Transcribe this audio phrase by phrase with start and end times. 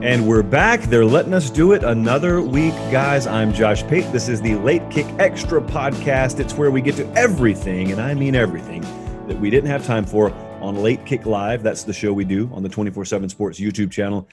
[0.00, 0.82] And we're back.
[0.82, 3.26] They're letting us do it another week, guys.
[3.26, 4.04] I'm Josh Pate.
[4.12, 6.38] This is the Late Kick Extra podcast.
[6.38, 8.82] It's where we get to everything, and I mean everything,
[9.26, 11.64] that we didn't have time for on Late Kick Live.
[11.64, 14.28] That's the show we do on the 24 7 Sports YouTube channel.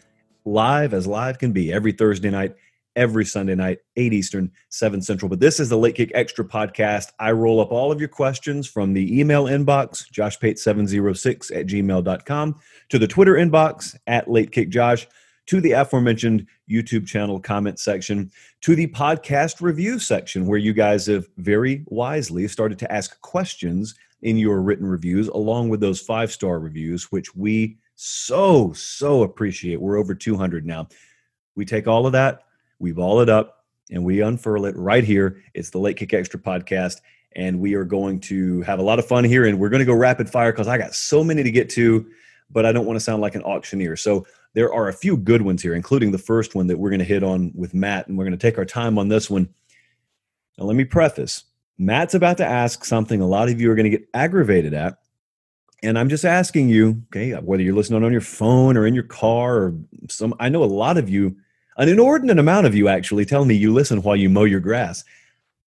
[0.45, 2.55] Live as live can be every Thursday night,
[2.95, 5.30] every Sunday night, 8 Eastern, 7 Central.
[5.30, 7.08] But this is the Late Kick Extra podcast.
[7.19, 12.55] I roll up all of your questions from the email inbox, joshpate706 at gmail.com,
[12.89, 15.08] to the Twitter inbox at Late Kick Josh
[15.47, 21.05] to the aforementioned YouTube channel comment section, to the podcast review section, where you guys
[21.05, 26.31] have very wisely started to ask questions in your written reviews, along with those five
[26.31, 29.79] star reviews, which we so, so appreciate.
[29.79, 30.87] We're over 200 now.
[31.55, 32.43] We take all of that,
[32.80, 35.43] we ball it up, and we unfurl it right here.
[35.53, 37.02] It's the Late Kick Extra podcast.
[37.35, 39.45] And we are going to have a lot of fun here.
[39.45, 42.05] And we're going to go rapid fire because I got so many to get to,
[42.49, 43.97] but I don't want to sound like an auctioneer.
[43.97, 44.25] So
[44.55, 47.05] there are a few good ones here, including the first one that we're going to
[47.05, 49.48] hit on with Matt, and we're going to take our time on this one.
[50.58, 51.43] Now, let me preface
[51.77, 54.98] Matt's about to ask something a lot of you are going to get aggravated at.
[55.83, 59.04] And I'm just asking you, okay, whether you're listening on your phone or in your
[59.04, 59.76] car or
[60.10, 61.36] some, I know a lot of you,
[61.77, 65.04] an inordinate amount of you actually tell me you listen while you mow your grass.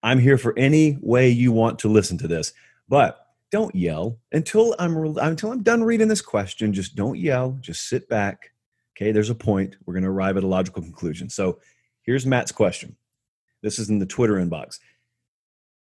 [0.03, 2.53] I'm here for any way you want to listen to this,
[2.89, 6.73] but don't yell until I'm until I'm done reading this question.
[6.73, 7.59] Just don't yell.
[7.61, 8.53] Just sit back,
[8.99, 9.77] Okay, there's a point.
[9.87, 11.31] We're going to arrive at a logical conclusion.
[11.31, 11.61] So
[12.03, 12.97] here's Matt's question.
[13.63, 14.81] This is in the Twitter inbox.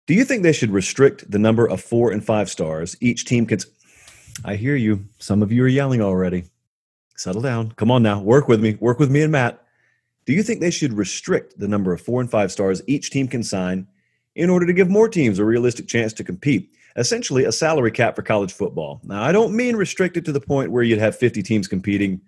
[0.08, 3.46] Do you think they should restrict the number of four and five stars each team
[3.46, 3.60] can?
[4.44, 5.06] I hear you.
[5.20, 6.46] Some of you are yelling already.
[7.16, 7.74] Settle down.
[7.74, 8.20] Come on now.
[8.20, 8.78] Work with me.
[8.80, 9.64] Work with me and Matt.
[10.26, 13.28] Do you think they should restrict the number of four and five stars each team
[13.28, 13.88] can sign
[14.34, 16.72] in order to give more teams a realistic chance to compete?
[16.96, 19.02] Essentially, a salary cap for college football.
[19.04, 22.20] Now, I don't mean restricted to the point where you'd have 50 teams competing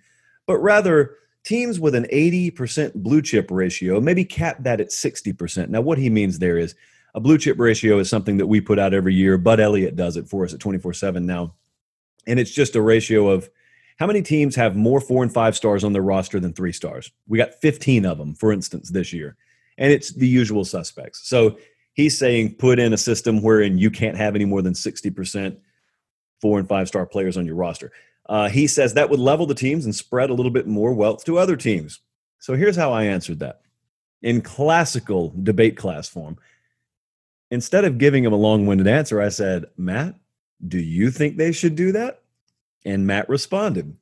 [0.48, 5.70] but rather teams with an 80% blue chip ratio, maybe cap that at 60%.
[5.70, 6.76] Now, what he means there is
[7.14, 9.38] a blue chip ratio is something that we put out every year.
[9.38, 11.54] Bud Elliott does it for us at 24 7 now.
[12.28, 13.50] And it's just a ratio of
[13.98, 17.12] how many teams have more four and five stars on their roster than three stars?
[17.28, 19.38] We got 15 of them, for instance, this year.
[19.78, 21.28] And it's the usual suspects.
[21.30, 21.58] So
[21.94, 25.58] he's saying put in a system wherein you can't have any more than 60%
[26.42, 27.92] four and five star players on your roster.
[28.28, 31.24] Uh, he says that would level the teams and spread a little bit more wealth
[31.26, 32.00] to other teams.
[32.40, 33.62] So here's how I answered that
[34.22, 36.38] in classical debate class form.
[37.52, 40.16] Instead of giving him a long winded answer, I said, Matt,
[40.68, 42.22] do you think they should do that?
[42.86, 43.96] And Matt responded,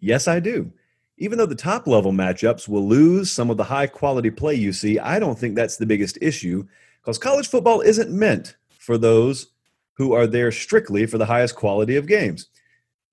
[0.00, 0.70] Yes, I do.
[1.16, 4.72] Even though the top level matchups will lose some of the high quality play you
[4.72, 6.66] see, I don't think that's the biggest issue
[7.00, 9.48] because college football isn't meant for those
[9.94, 12.48] who are there strictly for the highest quality of games.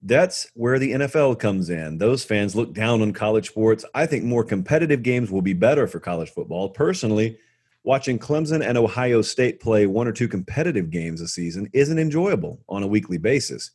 [0.01, 1.97] That's where the NFL comes in.
[1.97, 3.83] Those fans look down on college sports.
[3.93, 6.69] I think more competitive games will be better for college football.
[6.69, 7.37] Personally,
[7.83, 12.59] watching Clemson and Ohio State play one or two competitive games a season isn't enjoyable
[12.69, 13.71] on a weekly basis.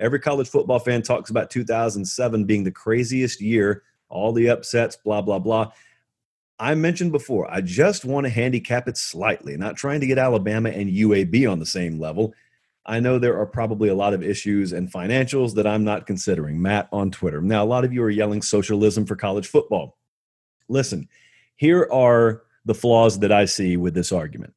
[0.00, 5.20] Every college football fan talks about 2007 being the craziest year, all the upsets, blah,
[5.20, 5.70] blah, blah.
[6.58, 10.70] I mentioned before, I just want to handicap it slightly, not trying to get Alabama
[10.70, 12.34] and UAB on the same level.
[12.86, 16.60] I know there are probably a lot of issues and financials that I'm not considering.
[16.60, 17.40] Matt on Twitter.
[17.40, 19.98] Now, a lot of you are yelling socialism for college football.
[20.68, 21.08] Listen,
[21.56, 24.54] here are the flaws that I see with this argument.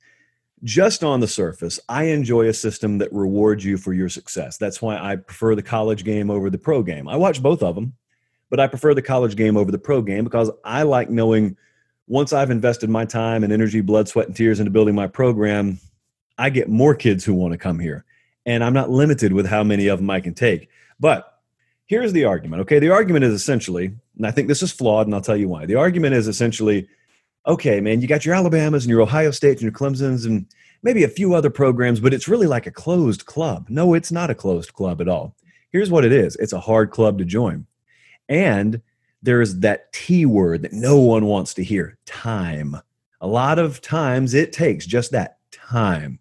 [0.64, 4.58] Just on the surface, I enjoy a system that rewards you for your success.
[4.58, 7.10] That's why I prefer the college game over the pro game.
[7.10, 7.94] I watch both of them,
[8.50, 11.58] but I prefer the college game over the pro game because I like knowing
[12.08, 15.80] once I've invested my time and energy, blood, sweat, and tears into building my program,
[16.38, 18.06] I get more kids who want to come here.
[18.46, 20.70] And I'm not limited with how many of them I can take.
[21.00, 21.40] But
[21.86, 22.62] here's the argument.
[22.64, 22.80] Okay.
[22.80, 25.66] The argument is essentially, and I think this is flawed, and I'll tell you why.
[25.66, 26.88] The argument is essentially
[27.46, 30.46] okay, man, you got your Alabamas and your Ohio States and your Clemsons and
[30.82, 33.68] maybe a few other programs, but it's really like a closed club.
[33.70, 35.36] No, it's not a closed club at all.
[35.72, 37.66] Here's what it is it's a hard club to join.
[38.30, 38.82] And
[39.22, 42.78] there's that T word that no one wants to hear time.
[43.22, 46.20] A lot of times it takes just that time.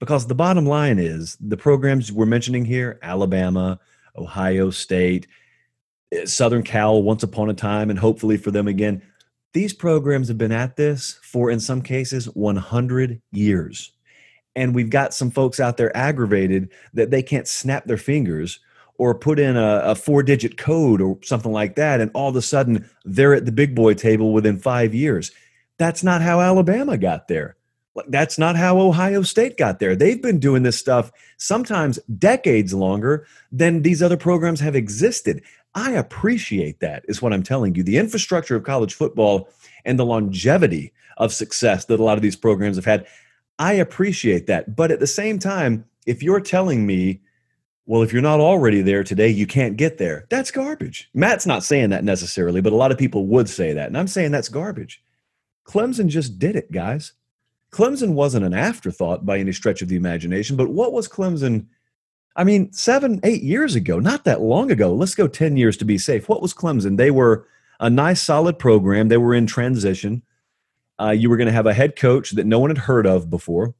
[0.00, 3.78] Because the bottom line is the programs we're mentioning here Alabama,
[4.16, 5.26] Ohio State,
[6.12, 9.02] eh, Southern Cal, once upon a time, and hopefully for them again,
[9.54, 13.92] these programs have been at this for, in some cases, 100 years.
[14.56, 18.60] And we've got some folks out there aggravated that they can't snap their fingers
[18.98, 22.00] or put in a, a four digit code or something like that.
[22.00, 25.32] And all of a sudden, they're at the big boy table within five years.
[25.78, 27.56] That's not how Alabama got there.
[28.08, 29.94] That's not how Ohio State got there.
[29.94, 35.42] They've been doing this stuff sometimes decades longer than these other programs have existed.
[35.74, 37.82] I appreciate that, is what I'm telling you.
[37.82, 39.48] The infrastructure of college football
[39.84, 43.06] and the longevity of success that a lot of these programs have had,
[43.58, 44.74] I appreciate that.
[44.74, 47.20] But at the same time, if you're telling me
[47.86, 50.26] well, if you're not already there today, you can't get there.
[50.30, 51.10] That's garbage.
[51.12, 53.88] Matt's not saying that necessarily, but a lot of people would say that.
[53.88, 55.02] And I'm saying that's garbage.
[55.66, 57.12] Clemson just did it, guys.
[57.74, 61.66] Clemson wasn't an afterthought by any stretch of the imagination, but what was Clemson?
[62.36, 64.94] I mean, seven, eight years ago, not that long ago.
[64.94, 66.28] Let's go 10 years to be safe.
[66.28, 66.96] What was Clemson?
[66.96, 67.46] They were
[67.80, 69.08] a nice, solid program.
[69.08, 70.22] They were in transition.
[71.00, 73.28] Uh, you were going to have a head coach that no one had heard of
[73.28, 73.74] before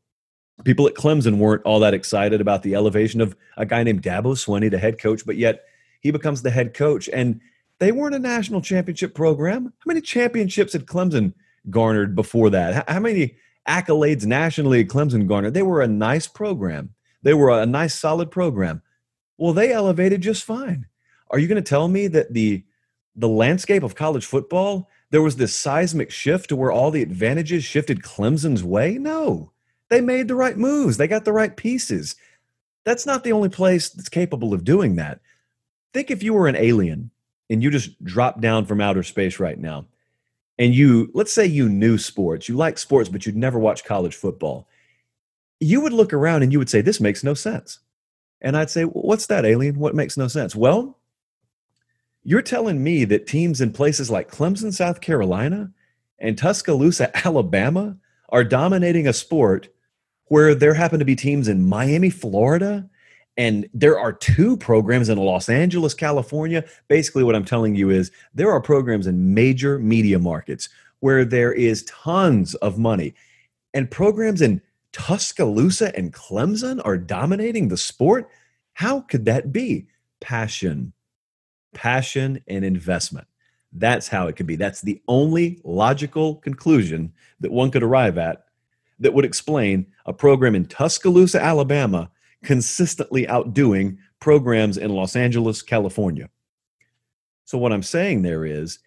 [0.63, 4.35] people at Clemson weren't all that excited about the elevation of a guy named Dabo
[4.35, 5.65] Swinney, the head coach, but yet
[6.01, 7.09] he becomes the head coach.
[7.09, 7.41] And
[7.81, 9.65] they weren't a national championship program.
[9.65, 11.35] How many championships had Clemson
[11.71, 12.89] garnered before that?
[12.89, 13.37] How many
[13.69, 15.55] accolades nationally Clemson garnered?
[15.55, 16.95] They were a nice program.
[17.23, 18.83] They were a nice, solid program.
[19.39, 20.87] Well, they elevated just fine.
[21.31, 22.65] Are you going to tell me that the
[23.17, 27.63] the landscape of college football there was this seismic shift to where all the advantages
[27.63, 28.99] shifted Clemson's way?
[28.99, 29.53] No.
[29.89, 32.17] They made the right moves, they got the right pieces.
[32.85, 35.21] That's not the only place that's capable of doing that.
[35.93, 37.13] Think if you were an alien
[37.49, 39.87] and you just dropped down from outer space right now,
[40.59, 44.15] and you, let's say you knew sports, you like sports, but you'd never watch college
[44.15, 44.69] football,
[45.61, 47.81] you would look around and you would say, This makes no sense.
[48.41, 49.79] And I'd say, What's that, alien?
[49.79, 50.55] What makes no sense?
[50.55, 50.99] Well,
[52.23, 55.71] you're telling me that teams in places like Clemson, South Carolina,
[56.19, 57.97] and Tuscaloosa, Alabama,
[58.31, 59.69] are dominating a sport
[60.27, 62.89] where there happen to be teams in Miami, Florida,
[63.37, 66.65] and there are two programs in Los Angeles, California.
[66.89, 70.69] Basically, what I'm telling you is there are programs in major media markets
[71.01, 73.15] where there is tons of money,
[73.75, 74.61] and programs in
[74.93, 78.31] Tuscaloosa and Clemson are dominating the sport.
[78.75, 79.89] How could that be?
[80.21, 80.93] Passion,
[81.75, 83.27] passion, and investment.
[83.73, 84.55] That's how it could be.
[84.55, 88.45] That's the only logical conclusion that one could arrive at
[89.01, 92.09] that would explain a program in Tuscaloosa, Alabama,
[92.45, 96.29] consistently outdoing programs in Los Angeles, California.
[97.45, 98.79] So, what I'm saying there is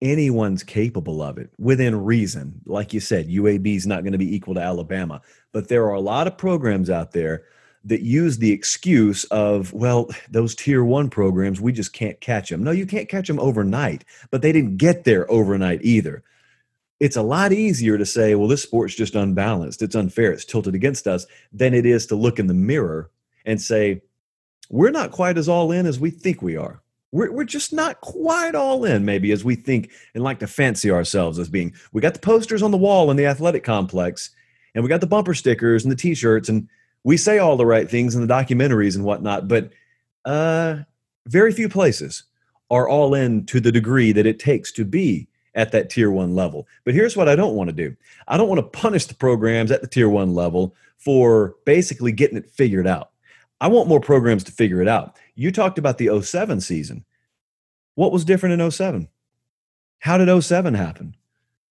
[0.00, 2.60] anyone's capable of it within reason.
[2.66, 5.20] Like you said, UAB is not going to be equal to Alabama,
[5.52, 7.44] but there are a lot of programs out there
[7.84, 12.62] that use the excuse of, well, those tier one programs, we just can't catch them.
[12.62, 16.22] No, you can't catch them overnight, but they didn't get there overnight either
[17.00, 19.82] it's a lot easier to say, well, this sport's just unbalanced.
[19.82, 20.32] It's unfair.
[20.32, 23.10] It's tilted against us than it is to look in the mirror
[23.44, 24.02] and say,
[24.68, 26.82] we're not quite as all in as we think we are.
[27.12, 30.90] We're, we're just not quite all in, maybe, as we think and like to fancy
[30.90, 31.72] ourselves as being.
[31.92, 34.30] We got the posters on the wall in the athletic complex,
[34.74, 36.68] and we got the bumper stickers and the t shirts, and
[37.04, 39.70] we say all the right things in the documentaries and whatnot, but
[40.26, 40.78] uh,
[41.26, 42.24] very few places
[42.70, 45.28] are all in to the degree that it takes to be
[45.58, 46.68] at that tier one level.
[46.84, 47.94] But here's what I don't want to do
[48.28, 52.38] I don't want to punish the programs at the tier one level for basically getting
[52.38, 53.10] it figured out.
[53.60, 55.16] I want more programs to figure it out.
[55.34, 57.04] You talked about the 07 season.
[57.96, 59.08] What was different in 07?
[59.98, 61.16] How did 07 happen?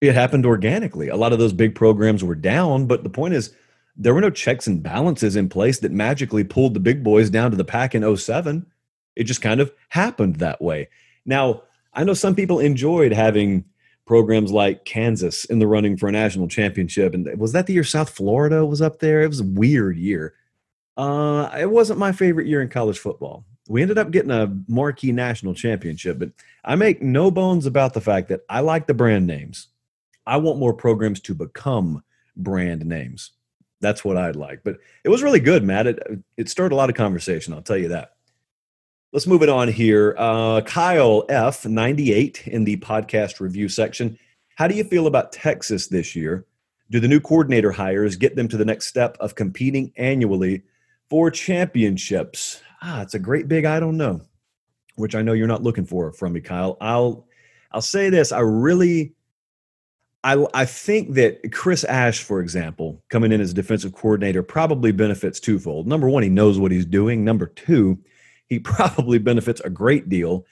[0.02, 1.08] It happened organically.
[1.08, 3.56] A lot of those big programs were down, but the point is,
[3.96, 7.52] there were no checks and balances in place that magically pulled the big boys down
[7.52, 8.66] to the pack in 07.
[9.16, 10.90] It just kind of happened that way.
[11.26, 11.64] Now,
[11.94, 13.66] I know some people enjoyed having
[14.08, 17.14] programs like Kansas in the running for a national championship.
[17.14, 19.22] And was that the year South Florida was up there?
[19.22, 20.34] It was a weird year.
[20.96, 23.46] Uh, it wasn't my favorite year in college football.
[23.68, 26.32] We ended up getting a marquee national championship, but
[26.64, 29.68] I make no bones about the fact that I like the brand names.
[30.26, 32.04] I want more programs to become
[32.36, 33.32] brand names.
[33.82, 34.62] That's what I'd like.
[34.64, 35.88] But it was really good, Matt.
[35.88, 36.00] It,
[36.38, 38.14] it started a lot of conversation, I'll tell you that.
[39.14, 40.16] Let's move it on here.
[40.18, 44.20] Uh, Kyle F, 98 in the podcast review section.
[44.56, 46.46] How do you feel about Texas this year?
[46.92, 50.64] Do the new coordinator hires get them to the next step of competing annually
[51.10, 52.62] for championships?
[52.82, 54.22] Ah, it's a great big I don't know,
[54.96, 56.76] which I know you're not looking for from me, Kyle.
[56.82, 57.28] I'll
[57.72, 58.34] I'll say this.
[58.34, 59.14] I really
[60.22, 65.40] I, I think that Chris Ash, for example, coming in as defensive coordinator probably benefits
[65.40, 65.88] twofold.
[65.88, 67.24] Number one, he knows what he's doing.
[67.24, 68.00] Number two,
[68.48, 70.46] he probably benefits a great deal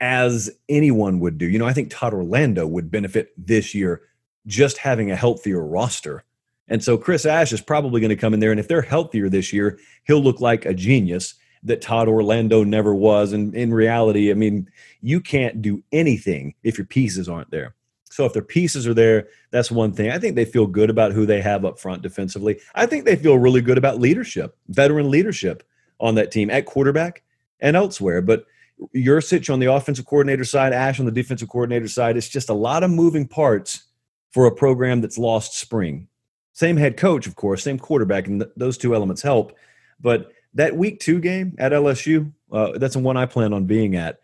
[0.00, 1.48] as anyone would do.
[1.48, 4.02] You know, I think Todd Orlando would benefit this year
[4.46, 6.24] just having a healthier roster.
[6.68, 8.50] And so Chris Ash is probably going to come in there.
[8.50, 12.94] And if they're healthier this year, he'll look like a genius that Todd Orlando never
[12.94, 13.32] was.
[13.32, 14.70] And in reality, I mean,
[15.02, 17.74] you can't do anything if your pieces aren't there.
[18.10, 20.10] So if their pieces are there, that's one thing.
[20.10, 22.60] I think they feel good about who they have up front defensively.
[22.74, 25.62] I think they feel really good about leadership, veteran leadership
[26.00, 27.22] on that team at quarterback
[27.60, 28.22] and elsewhere.
[28.22, 28.46] But
[28.94, 32.54] Yurcich on the offensive coordinator side, Ash on the defensive coordinator side, it's just a
[32.54, 33.84] lot of moving parts
[34.30, 36.08] for a program that's lost spring.
[36.52, 39.56] Same head coach, of course, same quarterback, and th- those two elements help.
[40.00, 43.96] But that week two game at LSU, uh, that's the one I plan on being
[43.96, 44.20] at.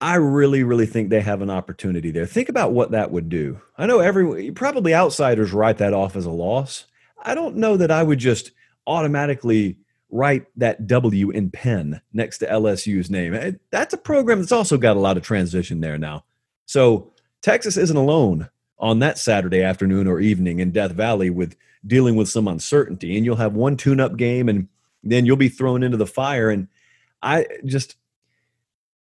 [0.00, 2.26] I really, really think they have an opportunity there.
[2.26, 3.60] Think about what that would do.
[3.78, 6.86] I know every probably outsiders write that off as a loss.
[7.22, 8.50] I don't know that I would just
[8.86, 9.76] automatically
[10.12, 13.34] write that W in pen next to LSU's name.
[13.34, 16.24] Eh, that's a program that's also got a lot of transition there now.
[16.66, 22.14] So Texas isn't alone on that Saturday afternoon or evening in Death Valley with dealing
[22.14, 23.16] with some uncertainty.
[23.16, 24.68] And you'll have one tune up game and
[25.02, 26.50] then you'll be thrown into the fire.
[26.50, 26.68] And
[27.22, 27.96] I just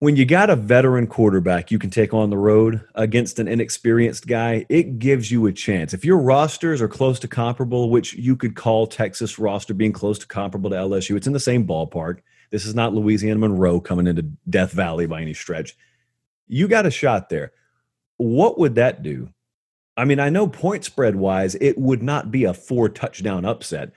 [0.05, 4.27] when you got a veteran quarterback you can take on the road against an inexperienced
[4.27, 5.95] guy, it gives you a chance.
[5.95, 10.19] If your rosters are close to comparable, which you could call Texas roster being close
[10.19, 12.19] to comparable to LSU, it's in the same ballpark.
[12.51, 15.75] This is not Louisiana Monroe coming into Death Valley by any stretch.
[16.49, 17.53] You got a shot there.
[18.19, 19.31] What would that do?
[19.97, 23.93] I mean, I know point spread wise, it would not be a four touchdown upset,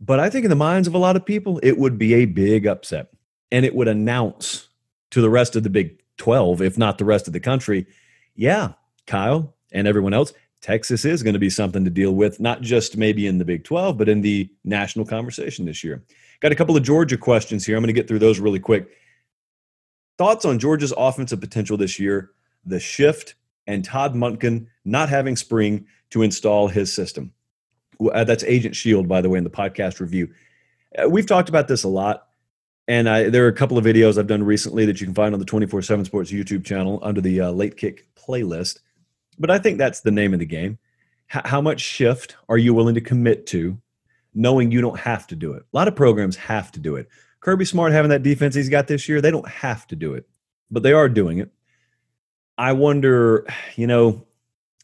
[0.00, 2.24] but I think in the minds of a lot of people, it would be a
[2.24, 3.12] big upset
[3.52, 4.67] and it would announce
[5.10, 7.86] to the rest of the Big 12, if not the rest of the country,
[8.34, 8.72] yeah,
[9.06, 12.96] Kyle and everyone else, Texas is going to be something to deal with, not just
[12.96, 16.02] maybe in the Big 12, but in the national conversation this year.
[16.40, 17.76] Got a couple of Georgia questions here.
[17.76, 18.88] I'm going to get through those really quick.
[20.18, 22.32] Thoughts on Georgia's offensive potential this year,
[22.64, 23.36] the shift,
[23.66, 27.32] and Todd Monken not having spring to install his system.
[28.00, 30.28] Uh, that's Agent Shield, by the way, in the podcast review.
[30.96, 32.27] Uh, we've talked about this a lot.
[32.88, 35.34] And I, there are a couple of videos I've done recently that you can find
[35.34, 38.80] on the 24 7 Sports YouTube channel under the uh, Late Kick playlist.
[39.38, 40.78] But I think that's the name of the game.
[41.32, 43.78] H- how much shift are you willing to commit to,
[44.34, 45.64] knowing you don't have to do it?
[45.72, 47.08] A lot of programs have to do it.
[47.40, 50.26] Kirby Smart having that defense he's got this year, they don't have to do it,
[50.70, 51.50] but they are doing it.
[52.56, 54.26] I wonder, you know,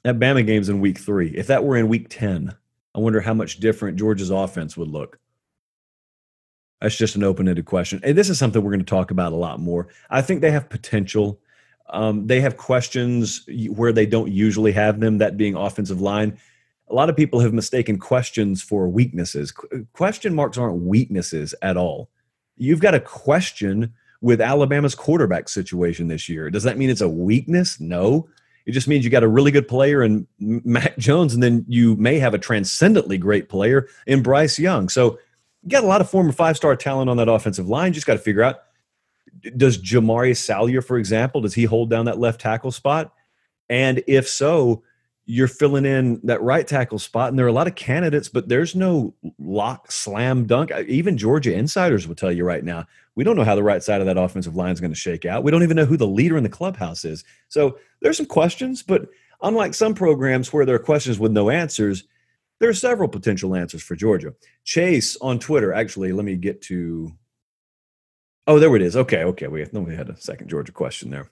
[0.04, 1.30] that Bama game's in week three.
[1.30, 2.54] If that were in week 10,
[2.94, 5.18] I wonder how much different Georgia's offense would look.
[6.81, 8.00] That's just an open ended question.
[8.02, 9.88] And this is something we're going to talk about a lot more.
[10.11, 11.40] I think they have potential.
[11.90, 16.38] Um, they have questions where they don't usually have them, that being offensive line.
[16.88, 19.52] A lot of people have mistaken questions for weaknesses.
[19.52, 22.11] Qu- question marks aren't weaknesses at all.
[22.57, 26.50] You've got a question with Alabama's quarterback situation this year.
[26.50, 27.81] Does that mean it's a weakness?
[27.81, 28.28] No.
[28.66, 31.97] It just means you got a really good player in Mac Jones, and then you
[31.97, 34.88] may have a transcendently great player in Bryce Young.
[34.88, 35.19] So
[35.64, 37.92] you got a lot of former five star talent on that offensive line.
[37.92, 38.61] Just got to figure out
[39.56, 43.12] does Jamaree Salyer, for example, does he hold down that left tackle spot?
[43.68, 44.83] And if so,
[45.26, 48.49] you're filling in that right tackle spot, and there are a lot of candidates, but
[48.49, 50.71] there's no lock, slam, dunk.
[50.71, 53.83] Uh, even Georgia insiders will tell you right now, we don't know how the right
[53.83, 55.42] side of that offensive line is going to shake out.
[55.42, 57.25] We don't even know who the leader in the clubhouse is.
[57.49, 59.09] So there's some questions, but
[59.40, 62.04] unlike some programs where there are questions with no answers,
[62.64, 64.33] there are several potential answers for Georgia.
[64.64, 67.12] Chase on Twitter, actually, let me get to.
[68.47, 68.97] Oh, there it is.
[68.97, 69.49] Okay, okay.
[69.49, 71.28] We, no, we had a second Georgia question there.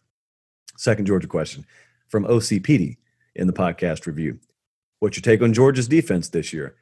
[0.77, 1.65] Second Georgia question
[2.09, 2.99] from OCPD
[3.35, 4.41] in the podcast review.
[4.99, 6.77] What's your take on Georgia's defense this year?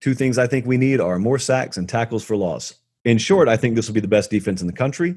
[0.00, 2.74] Two things I think we need are more sacks and tackles for loss.
[3.04, 5.16] In short, I think this will be the best defense in the country.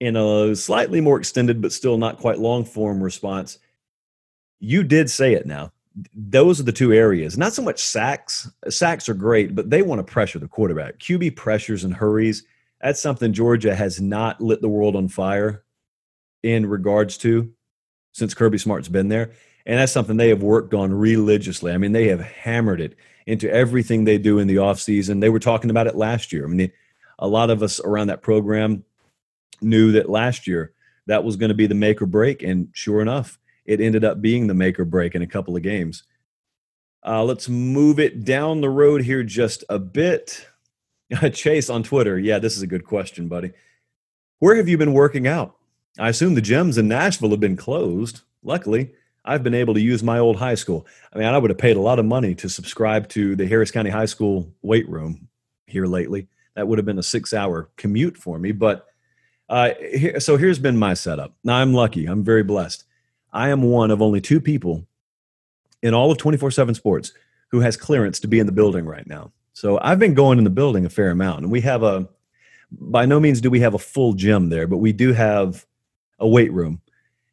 [0.00, 3.58] In a slightly more extended, but still not quite long form response,
[4.58, 5.72] you did say it now
[6.14, 7.36] those are the two areas.
[7.36, 8.50] Not so much sacks.
[8.68, 10.98] Sacks are great, but they want to pressure the quarterback.
[10.98, 12.44] QB pressures and hurries.
[12.80, 15.64] That's something Georgia has not lit the world on fire
[16.42, 17.52] in regards to
[18.12, 19.32] since Kirby Smart's been there.
[19.66, 21.72] And that's something they have worked on religiously.
[21.72, 25.20] I mean, they have hammered it into everything they do in the offseason.
[25.20, 26.44] They were talking about it last year.
[26.44, 26.72] I mean,
[27.18, 28.84] a lot of us around that program
[29.60, 30.72] knew that last year
[31.06, 32.42] that was going to be the make or break.
[32.42, 33.38] And sure enough,
[33.70, 36.02] it ended up being the make or break in a couple of games.
[37.06, 40.44] Uh, let's move it down the road here just a bit.
[41.32, 42.18] Chase on Twitter.
[42.18, 43.52] Yeah, this is a good question, buddy.
[44.40, 45.54] Where have you been working out?
[46.00, 48.22] I assume the gyms in Nashville have been closed.
[48.42, 48.92] Luckily,
[49.24, 50.84] I've been able to use my old high school.
[51.12, 53.70] I mean, I would have paid a lot of money to subscribe to the Harris
[53.70, 55.28] County High School weight room
[55.66, 56.26] here lately.
[56.56, 58.50] That would have been a six hour commute for me.
[58.50, 58.88] But
[59.48, 61.34] uh, here, so here's been my setup.
[61.44, 62.06] Now, I'm lucky.
[62.06, 62.84] I'm very blessed.
[63.32, 64.86] I am one of only two people
[65.82, 67.12] in all of 24 7 sports
[67.48, 69.32] who has clearance to be in the building right now.
[69.52, 71.42] So I've been going in the building a fair amount.
[71.42, 72.08] And we have a,
[72.70, 75.66] by no means do we have a full gym there, but we do have
[76.18, 76.80] a weight room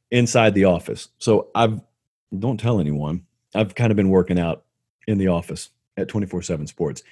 [0.10, 1.10] inside the office.
[1.20, 1.80] So I've,
[2.38, 4.63] don't tell anyone, I've kind of been working out
[5.08, 7.04] in the office at 24 7 sports.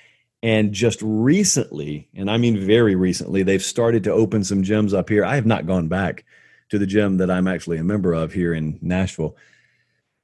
[0.44, 5.10] And just recently, and I mean very recently, they've started to open some gyms up
[5.10, 5.24] here.
[5.26, 6.26] I have not gone back
[6.70, 9.36] to the gym that I'm actually a member of here in Nashville,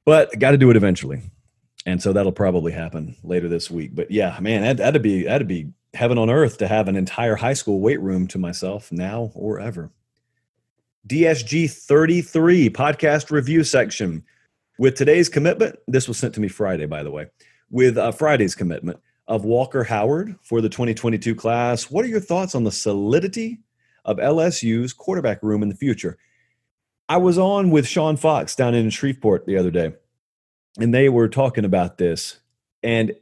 [0.04, 1.20] but got to do it eventually.
[1.86, 3.94] And so that'll probably happen later this week.
[3.94, 7.36] But yeah, man, that, that'd be that'd be heaven on earth to have an entire
[7.36, 9.90] high school weight room to myself now or ever.
[11.08, 14.24] DSG 33 podcast review section.
[14.78, 17.26] With today's commitment, this was sent to me Friday, by the way,
[17.70, 21.90] with uh, Friday's commitment of Walker Howard for the 2022 class.
[21.90, 23.60] What are your thoughts on the solidity
[24.04, 26.18] of LSU's quarterback room in the future?
[27.12, 29.92] I was on with Sean Fox down in Shreveport the other day,
[30.80, 32.40] and they were talking about this,
[32.82, 33.12] and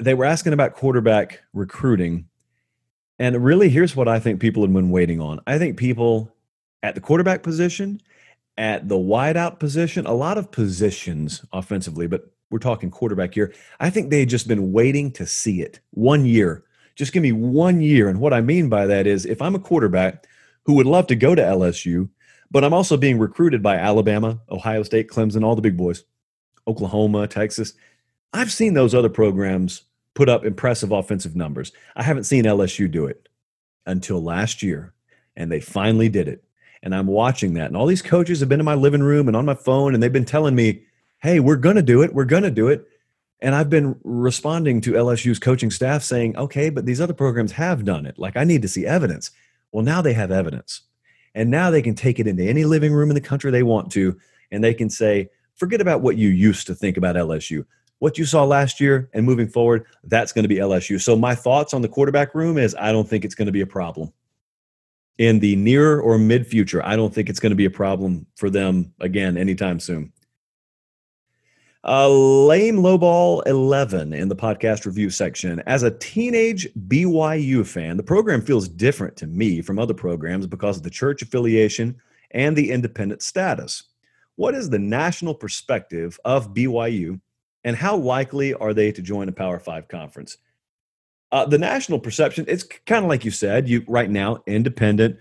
[0.00, 2.26] they were asking about quarterback recruiting.
[3.16, 5.38] And really, here's what I think people have been waiting on.
[5.46, 6.34] I think people
[6.82, 8.00] at the quarterback position,
[8.56, 13.54] at the wideout position, a lot of positions offensively, but we're talking quarterback here.
[13.78, 15.78] I think they had just been waiting to see it.
[15.92, 16.64] One year.
[16.96, 18.08] Just give me one year.
[18.08, 20.26] And what I mean by that is if I'm a quarterback
[20.64, 22.08] who would love to go to LSU,
[22.50, 26.04] but I'm also being recruited by Alabama, Ohio State, Clemson, all the big boys,
[26.66, 27.74] Oklahoma, Texas.
[28.32, 29.82] I've seen those other programs
[30.14, 31.72] put up impressive offensive numbers.
[31.94, 33.28] I haven't seen LSU do it
[33.86, 34.92] until last year,
[35.36, 36.44] and they finally did it.
[36.82, 37.66] And I'm watching that.
[37.66, 40.02] And all these coaches have been in my living room and on my phone, and
[40.02, 40.82] they've been telling me,
[41.20, 42.14] hey, we're going to do it.
[42.14, 42.86] We're going to do it.
[43.40, 47.84] And I've been responding to LSU's coaching staff saying, okay, but these other programs have
[47.84, 48.18] done it.
[48.18, 49.30] Like, I need to see evidence.
[49.70, 50.82] Well, now they have evidence.
[51.38, 53.92] And now they can take it into any living room in the country they want
[53.92, 54.18] to.
[54.50, 57.64] And they can say, forget about what you used to think about LSU.
[58.00, 61.00] What you saw last year and moving forward, that's going to be LSU.
[61.00, 63.60] So, my thoughts on the quarterback room is I don't think it's going to be
[63.60, 64.12] a problem.
[65.18, 68.26] In the near or mid future, I don't think it's going to be a problem
[68.36, 70.12] for them again anytime soon.
[71.84, 75.60] Uh, lame lowball 11 in the podcast review section.
[75.60, 80.76] As a teenage BYU fan, the program feels different to me from other programs because
[80.76, 82.00] of the church affiliation
[82.32, 83.84] and the independent status.
[84.34, 87.20] What is the national perspective of BYU,
[87.62, 90.36] and how likely are they to join a Power Five conference?
[91.30, 95.16] Uh, the national perception, it's kind of like you said, you right now, independent,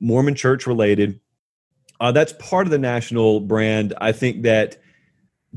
[0.00, 1.20] Mormon church related.
[2.00, 3.92] Uh, that's part of the national brand.
[4.00, 4.78] I think that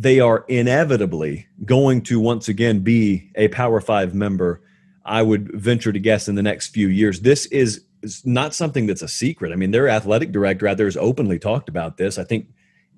[0.01, 4.61] they are inevitably going to once again be a Power Five member.
[5.05, 7.21] I would venture to guess in the next few years.
[7.21, 7.85] This is,
[8.25, 9.51] not something that's a secret.
[9.51, 12.17] I mean, their athletic director out there has openly talked about this.
[12.17, 12.47] I think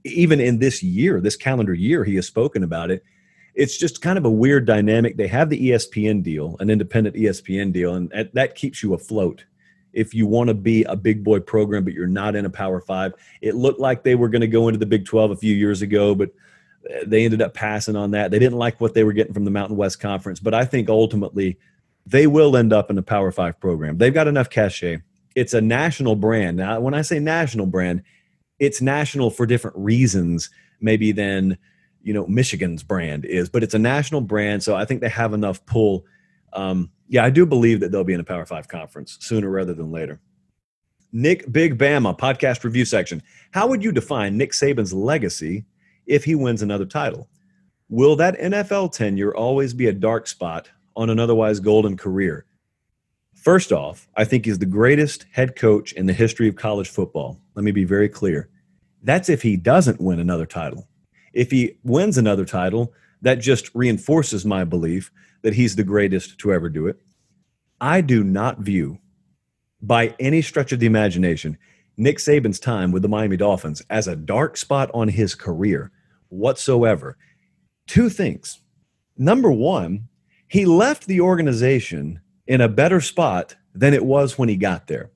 [0.06, 3.04] even in this year, this calendar year, he has spoken about it.
[3.54, 5.18] It's just kind of a weird dynamic.
[5.18, 9.44] They have the ESPN deal, an independent ESPN deal, and that keeps you afloat
[9.92, 12.80] if you want to be a big boy program, but you're not in a Power
[12.80, 13.12] Five.
[13.42, 15.82] It looked like they were going to go into the Big 12 a few years
[15.82, 16.30] ago, but
[17.06, 18.32] they ended up passing on that.
[18.32, 20.90] They didn't like what they were getting from the Mountain West Conference, but I think
[20.90, 21.58] ultimately
[22.06, 23.98] they will end up in a Power Five program.
[23.98, 25.00] They've got enough cachet.
[25.36, 26.58] It's a national brand.
[26.58, 28.04] Now, when I say national brand,
[28.60, 31.58] it's national for different reasons, maybe than
[32.02, 34.64] you know Michigan's brand is, but it's a national brand.
[34.64, 36.06] So I think they have enough pull.
[36.52, 39.74] Um, yeah, I do believe that they'll be in a Power Five conference sooner rather
[39.74, 40.20] than later.
[41.14, 43.22] Nick Big Bama podcast review section.
[43.52, 45.66] How would you define Nick Saban's legacy
[46.06, 47.30] if he wins another title.
[47.90, 52.46] Will that NFL tenure always be a dark spot on an otherwise golden career?
[53.36, 57.40] First off, I think he's the greatest head coach in the history of college football.
[57.56, 58.50] Let me be very clear.
[59.04, 60.88] That's if he doesn't win another title.
[61.34, 65.12] If he wins another title, that just reinforces my belief
[65.42, 67.02] that he's the greatest to ever do it.
[67.82, 69.00] I do not view
[69.82, 71.58] by any stretch of the imagination
[71.98, 75.92] Nick Saban's time with the Miami Dolphins as a dark spot on his career
[76.30, 77.18] whatsoever.
[77.88, 78.60] Two things.
[79.18, 80.08] Number one,
[80.48, 85.12] he left the organization in a better spot than it was when he got there.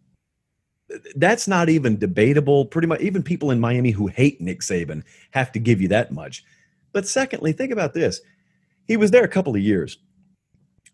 [1.16, 2.66] That's not even debatable.
[2.66, 6.12] Pretty much, even people in Miami who hate Nick Saban have to give you that
[6.12, 6.44] much.
[6.94, 8.22] But secondly, think about this.
[8.88, 9.98] He was there a couple of years.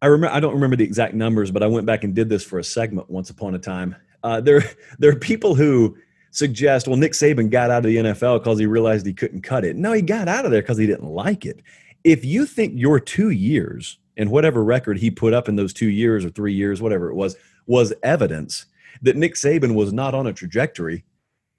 [0.02, 2.44] I remember I don't remember the exact numbers, but I went back and did this
[2.44, 3.96] for a segment once upon a time.
[4.24, 4.64] Uh, there,
[5.00, 5.98] there are people who
[6.32, 9.64] suggest, well, Nick Saban got out of the NFL because he realized he couldn't cut
[9.64, 9.76] it.
[9.76, 11.62] No, he got out of there because he didn't like it.
[12.04, 15.90] If you think your two years and whatever record he put up in those two
[15.90, 17.36] years or three years, whatever it was,
[17.68, 18.66] was evidence
[19.02, 21.04] that Nick Saban was not on a trajectory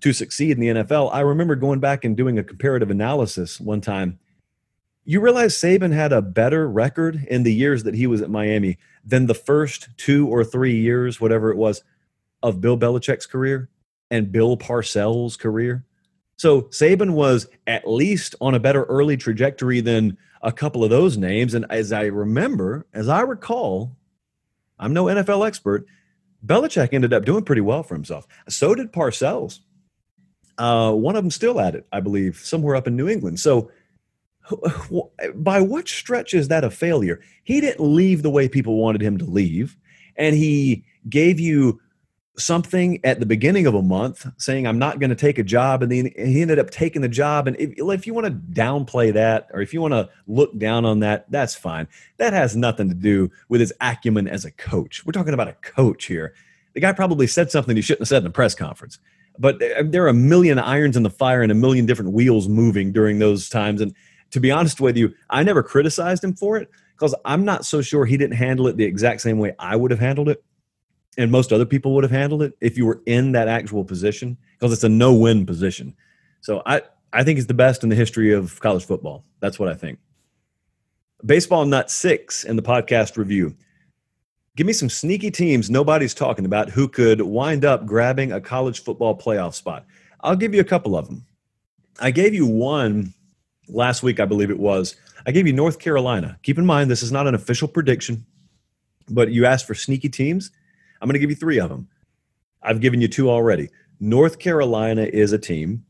[0.01, 3.81] to succeed in the NFL, I remember going back and doing a comparative analysis one
[3.81, 4.19] time
[5.05, 8.79] you realize Saban had a better record in the years that he was at Miami
[9.05, 11.83] than the first two or three years, whatever it was,
[12.45, 13.71] of Bill Belichick's career
[14.11, 15.85] and Bill Parcells' career.
[16.37, 21.17] So Saban was at least on a better early trajectory than a couple of those
[21.17, 21.55] names.
[21.55, 23.97] And as I remember, as I recall,
[24.79, 25.87] I'm no NFL expert,
[26.45, 28.27] Belichick ended up doing pretty well for himself.
[28.49, 29.61] So did Parcells.
[30.59, 33.41] Uh, one of them still at it, I believe, somewhere up in New England.
[33.41, 33.71] So
[35.35, 37.21] by what stretch is that a failure?
[37.45, 39.79] He didn't leave the way people wanted him to leave,
[40.17, 41.81] and he gave you
[42.37, 45.85] something at the beginning of a month saying i'm not going to take a job
[45.85, 47.47] and then he ended up taking the job.
[47.47, 50.85] And if, if you want to downplay that or if you want to look down
[50.85, 51.87] on that that's fine.
[52.17, 55.05] That has nothing to do with his acumen as a coach.
[55.05, 56.35] We're talking about a coach here.
[56.73, 58.99] The guy probably said something he shouldn't have said in a press conference.
[59.39, 62.93] But there are a million irons in the fire and a million different wheels moving
[62.93, 63.81] during those times.
[63.81, 63.95] And
[64.31, 67.83] to be honest with you, I never criticized him for it because I'm not so
[67.83, 70.43] sure he didn't handle it the exact same way I would have handled it
[71.17, 74.37] and most other people would have handled it if you were in that actual position
[74.59, 75.95] because it's a no-win position.
[76.41, 79.25] So I I think it's the best in the history of college football.
[79.41, 80.01] That's what I think.
[81.25, 83.55] Baseball Nut 6 in the podcast review.
[84.57, 88.83] Give me some sneaky teams nobody's talking about who could wind up grabbing a college
[88.83, 89.87] football playoff spot.
[90.21, 91.25] I'll give you a couple of them.
[92.01, 93.15] I gave you one
[93.69, 94.97] last week, I believe it was,
[95.27, 96.39] I gave you North Carolina.
[96.43, 98.27] Keep in mind, this is not an official prediction,
[99.09, 100.51] but you asked for sneaky teams.
[101.05, 101.87] I'm going to give you three of them.
[102.63, 103.69] I've given you two already.
[104.01, 105.85] North Carolina is a team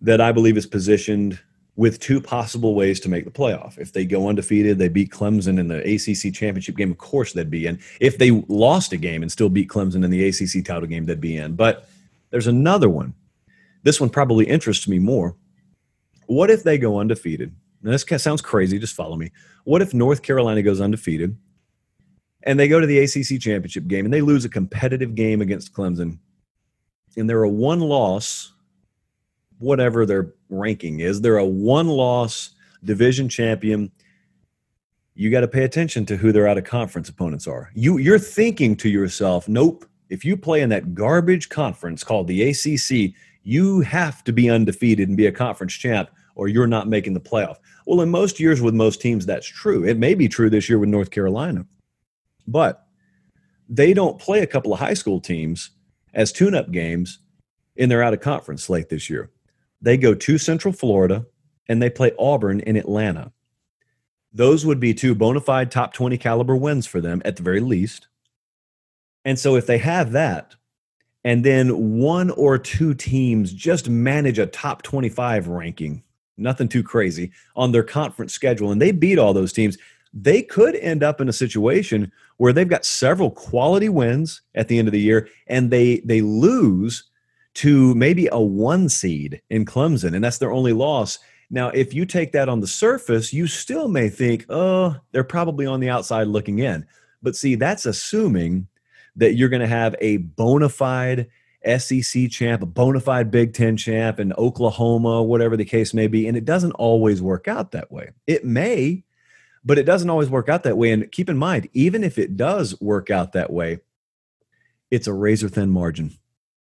[0.00, 1.38] that I believe is positioned
[1.76, 3.78] with two possible ways to make the playoff.
[3.78, 7.48] If they go undefeated, they beat Clemson in the ACC championship game, of course they'd
[7.48, 7.78] be in.
[8.00, 11.20] If they lost a game and still beat Clemson in the ACC title game, they'd
[11.20, 11.54] be in.
[11.54, 11.88] But
[12.30, 13.14] there's another one.
[13.84, 15.36] This one probably interests me more
[16.26, 17.54] what if they go undefeated?
[17.80, 18.80] Now, this sounds crazy.
[18.80, 19.30] Just follow me.
[19.62, 21.38] What if North Carolina goes undefeated
[22.44, 25.72] and they go to the ACC championship game and they lose a competitive game against
[25.72, 26.18] Clemson
[27.16, 28.52] and they're a one loss,
[29.58, 32.50] whatever their ranking is, they're a one loss
[32.84, 33.90] division champion.
[35.14, 37.70] You got to pay attention to who their out of conference opponents are.
[37.74, 42.50] You, you're thinking to yourself, nope, if you play in that garbage conference called the
[42.50, 47.14] ACC, you have to be undefeated and be a conference champ or you're not making
[47.14, 47.56] the playoff.
[47.84, 49.84] Well, in most years with most teams, that's true.
[49.84, 51.66] It may be true this year with North Carolina,
[52.48, 52.86] but
[53.68, 55.70] they don't play a couple of high school teams
[56.14, 57.20] as tune up games
[57.76, 59.30] in their out of conference slate this year.
[59.80, 61.26] They go to Central Florida
[61.68, 63.32] and they play Auburn in Atlanta.
[64.32, 67.60] Those would be two bona fide top 20 caliber wins for them at the very
[67.60, 68.08] least.
[69.24, 70.54] And so if they have that,
[71.24, 76.02] and then one or two teams just manage a top 25 ranking
[76.38, 79.76] nothing too crazy on their conference schedule, and they beat all those teams,
[80.12, 84.78] they could end up in a situation where they've got several quality wins at the
[84.78, 87.04] end of the year, and they they lose
[87.54, 91.18] to maybe a one seed in Clemson, and that's their only loss.
[91.50, 95.66] Now, if you take that on the surface, you still may think, oh, they're probably
[95.66, 96.86] on the outside looking in.
[97.22, 98.68] But see, that's assuming
[99.16, 101.28] that you're going to have a bona fide
[101.78, 106.28] SEC champ, a bona fide Big Ten champ, and Oklahoma, whatever the case may be.
[106.28, 108.10] And it doesn't always work out that way.
[108.26, 109.02] It may,
[109.64, 110.92] but it doesn't always work out that way.
[110.92, 113.80] And keep in mind, even if it does work out that way,
[114.90, 116.12] it's a razor thin margin.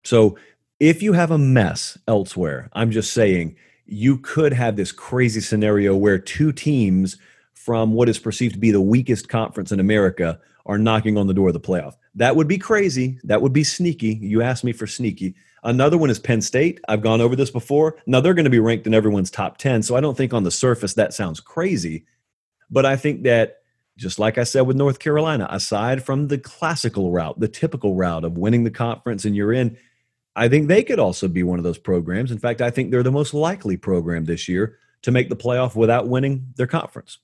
[0.03, 0.37] So
[0.79, 5.95] if you have a mess elsewhere, I'm just saying you could have this crazy scenario
[5.95, 7.17] where two teams
[7.53, 11.33] from what is perceived to be the weakest conference in America are knocking on the
[11.33, 11.95] door of the playoff.
[12.15, 13.19] That would be crazy.
[13.23, 14.19] That would be sneaky.
[14.21, 15.35] You asked me for sneaky.
[15.63, 16.79] Another one is Penn State.
[16.87, 17.97] I've gone over this before.
[18.05, 19.81] Now they're going to be ranked in everyone's top 10.
[19.83, 22.05] So I don't think on the surface that sounds crazy.
[22.69, 23.57] But I think that
[23.97, 28.25] just like I said with North Carolina, aside from the classical route, the typical route
[28.25, 29.77] of winning the conference and you're in,
[30.35, 32.31] I think they could also be one of those programs.
[32.31, 35.75] In fact, I think they're the most likely program this year to make the playoff
[35.75, 37.19] without winning their conference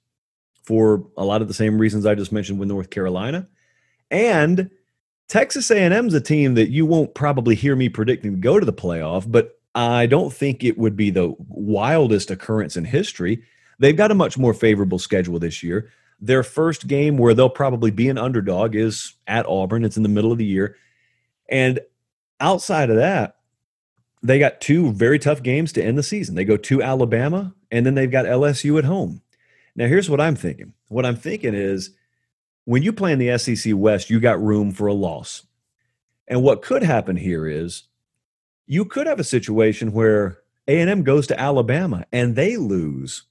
[0.63, 3.47] for a lot of the same reasons I just mentioned with North Carolina.
[4.10, 4.69] And
[5.27, 8.65] Texas A&M is a team that you won't probably hear me predicting to go to
[8.65, 13.43] the playoff, but I don't think it would be the wildest occurrence in history.
[13.82, 15.89] They've got a much more favorable schedule this year.
[16.20, 19.84] Their first game where they'll probably be an underdog is at Auburn.
[19.84, 20.76] It's in the middle of the year.
[21.50, 21.80] And
[22.39, 23.38] outside of that,
[24.22, 26.36] they got two very tough games to end the season.
[26.36, 29.24] They go to Alabama and then they've got LSU at home.
[29.76, 30.76] Now, here's what I'm thinking.
[30.89, 31.89] What I'm thinking is
[32.65, 35.48] when you play in the SEC West, you got room for a loss.
[36.28, 37.86] And what could happen here is
[38.67, 43.24] you could have a situation where A&M goes to Alabama and they lose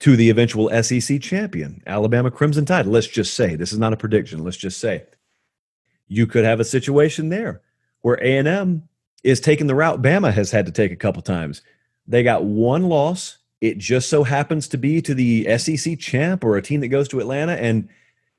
[0.00, 2.86] to the eventual SEC champion, Alabama Crimson Tide.
[2.86, 4.42] Let's just say this is not a prediction.
[4.42, 5.04] Let's just say
[6.08, 7.60] you could have a situation there
[8.00, 8.88] where A&M
[9.22, 11.62] is taking the route Bama has had to take a couple times.
[12.06, 13.38] They got one loss.
[13.60, 17.08] It just so happens to be to the SEC champ or a team that goes
[17.08, 17.88] to Atlanta, and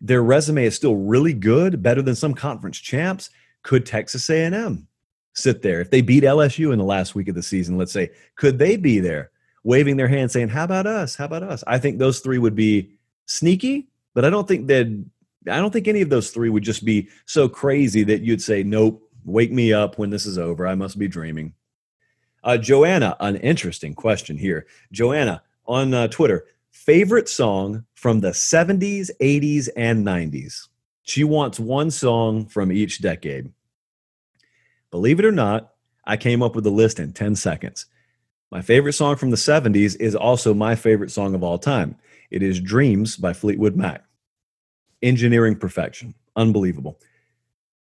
[0.02, 3.30] their resume is still really good, better than some conference champs.
[3.62, 4.88] Could Texas A&M
[5.34, 7.78] sit there if they beat LSU in the last week of the season?
[7.78, 9.30] Let's say, could they be there?
[9.64, 11.16] Waving their hand saying, How about us?
[11.16, 11.64] How about us?
[11.68, 12.92] I think those three would be
[13.26, 14.88] sneaky, but I don't think that
[15.50, 18.64] I don't think any of those three would just be so crazy that you'd say,
[18.64, 20.68] Nope, wake me up when this is over.
[20.68, 21.54] I must be dreaming.
[22.44, 24.66] Uh, Joanna, an interesting question here.
[24.92, 30.68] Joanna on uh, Twitter, favorite song from the 70s, 80s, and 90s.
[31.04, 33.52] She wants one song from each decade.
[34.90, 35.74] Believe it or not,
[36.06, 37.86] I came up with a list in 10 seconds.
[38.52, 41.96] My favorite song from the 70s is also my favorite song of all time.
[42.30, 44.04] It is Dreams by Fleetwood Mac.
[45.02, 46.16] Engineering perfection.
[46.36, 47.00] Unbelievable.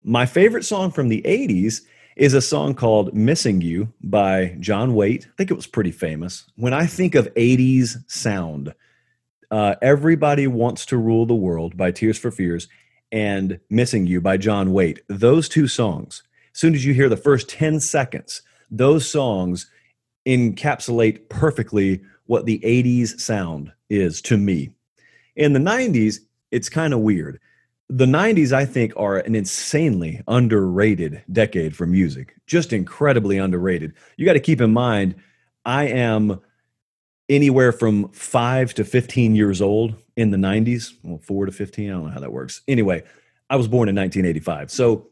[0.02, 1.82] My favorite song from the 80s
[2.16, 5.26] is a song called Missing You by John Waite.
[5.26, 6.46] I think it was pretty famous.
[6.56, 8.74] When I think of 80s sound,
[9.50, 12.68] uh, Everybody Wants to Rule the World by Tears for Fears
[13.12, 15.02] and Missing You by John Waite.
[15.08, 16.22] Those two songs,
[16.54, 19.70] as soon as you hear the first 10 seconds, those songs
[20.26, 24.70] encapsulate perfectly what the 80s sound is to me.
[25.36, 27.40] In the 90s, it's kind of weird.
[27.90, 33.92] The 90s, I think, are an insanely underrated decade for music, just incredibly underrated.
[34.16, 35.16] You got to keep in mind,
[35.66, 36.40] I am
[37.28, 40.94] anywhere from five to 15 years old in the 90s.
[41.02, 42.62] Well, four to 15, I don't know how that works.
[42.68, 43.02] Anyway,
[43.50, 44.70] I was born in 1985.
[44.70, 45.08] So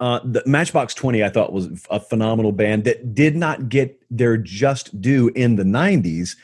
[0.00, 4.38] uh, the Matchbox 20, I thought was a phenomenal band that did not get their
[4.38, 6.36] just due in the 90s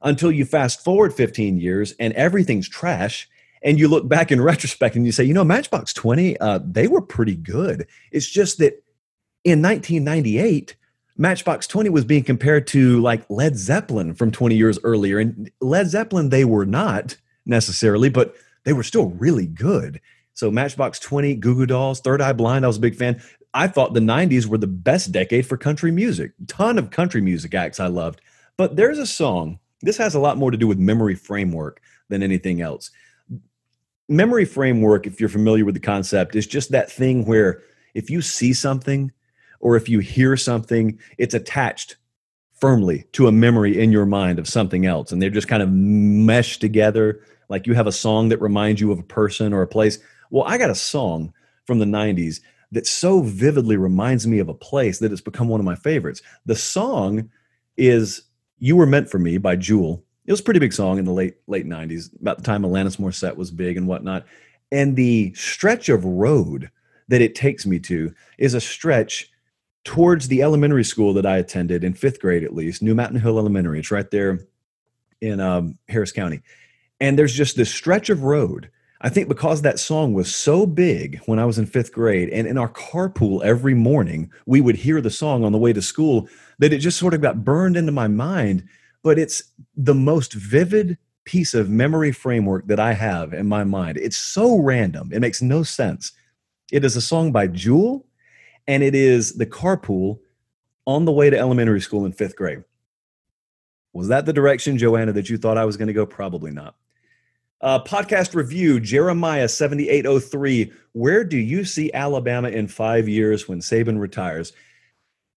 [0.00, 3.28] until you fast forward 15 years and everything's trash.
[3.62, 6.88] And you look back in retrospect and you say, you know, Matchbox 20, uh, they
[6.88, 7.86] were pretty good.
[8.10, 8.82] It's just that
[9.44, 10.74] in 1998,
[11.18, 15.18] Matchbox 20 was being compared to like Led Zeppelin from 20 years earlier.
[15.18, 20.00] And Led Zeppelin, they were not necessarily, but they were still really good.
[20.34, 23.22] So Matchbox 20, Goo Goo Dolls, Third Eye Blind, I was a big fan.
[23.54, 26.32] I thought the 90s were the best decade for country music.
[26.46, 28.20] Ton of country music acts I loved.
[28.56, 32.22] But there's a song, this has a lot more to do with memory framework than
[32.22, 32.90] anything else.
[34.08, 37.62] Memory framework, if you're familiar with the concept, is just that thing where
[37.94, 39.12] if you see something
[39.60, 41.96] or if you hear something, it's attached
[42.54, 45.12] firmly to a memory in your mind of something else.
[45.12, 47.20] And they're just kind of meshed together.
[47.48, 49.98] Like you have a song that reminds you of a person or a place.
[50.32, 51.34] Well, I got a song
[51.66, 52.40] from the 90s
[52.72, 56.22] that so vividly reminds me of a place that it's become one of my favorites.
[56.46, 57.30] The song
[57.76, 58.22] is
[58.58, 60.02] You Were Meant for Me by Jewel.
[60.24, 62.96] It was a pretty big song in the late late 90s, about the time Alanis
[62.96, 64.24] Morissette was big and whatnot.
[64.70, 66.70] And the stretch of road
[67.08, 69.30] that it takes me to is a stretch
[69.84, 73.38] towards the elementary school that I attended in fifth grade, at least, New Mountain Hill
[73.38, 73.80] Elementary.
[73.80, 74.40] It's right there
[75.20, 76.40] in um, Harris County.
[77.00, 78.70] And there's just this stretch of road
[79.04, 82.46] I think because that song was so big when I was in fifth grade, and
[82.46, 86.28] in our carpool every morning, we would hear the song on the way to school,
[86.60, 88.62] that it just sort of got burned into my mind.
[89.02, 89.42] But it's
[89.76, 93.98] the most vivid piece of memory framework that I have in my mind.
[93.98, 96.12] It's so random, it makes no sense.
[96.70, 98.06] It is a song by Jewel,
[98.68, 100.20] and it is the carpool
[100.86, 102.62] on the way to elementary school in fifth grade.
[103.92, 106.06] Was that the direction, Joanna, that you thought I was going to go?
[106.06, 106.76] Probably not.
[107.62, 110.72] Uh, podcast review Jeremiah 7803.
[110.92, 114.52] Where do you see Alabama in five years when Saban retires?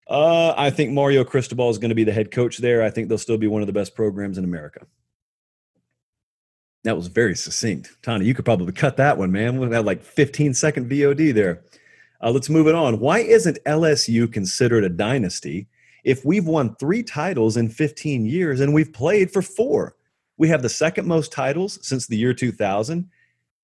[0.10, 2.82] Uh, I think Mario Cristobal is going to be the head coach there.
[2.82, 4.88] I think they'll still be one of the best programs in America.
[6.84, 7.96] That was very succinct.
[8.02, 9.60] Tony, you could probably cut that one, man.
[9.60, 11.64] We had like 15 second VOD there.
[12.24, 13.00] Uh, let's move it on.
[13.00, 15.68] Why isn't LSU considered a dynasty
[16.04, 19.96] if we've won three titles in 15 years and we've played for four?
[20.38, 23.10] We have the second most titles since the year 2000.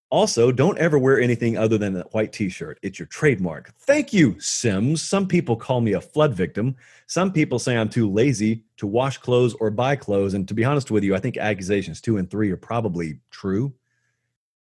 [0.10, 2.78] Also, don't ever wear anything other than a white t shirt.
[2.82, 3.74] It's your trademark.
[3.80, 5.02] Thank you, Sims.
[5.02, 6.76] Some people call me a flood victim.
[7.08, 10.34] Some people say I'm too lazy to wash clothes or buy clothes.
[10.34, 13.74] And to be honest with you, I think accusations two and three are probably true.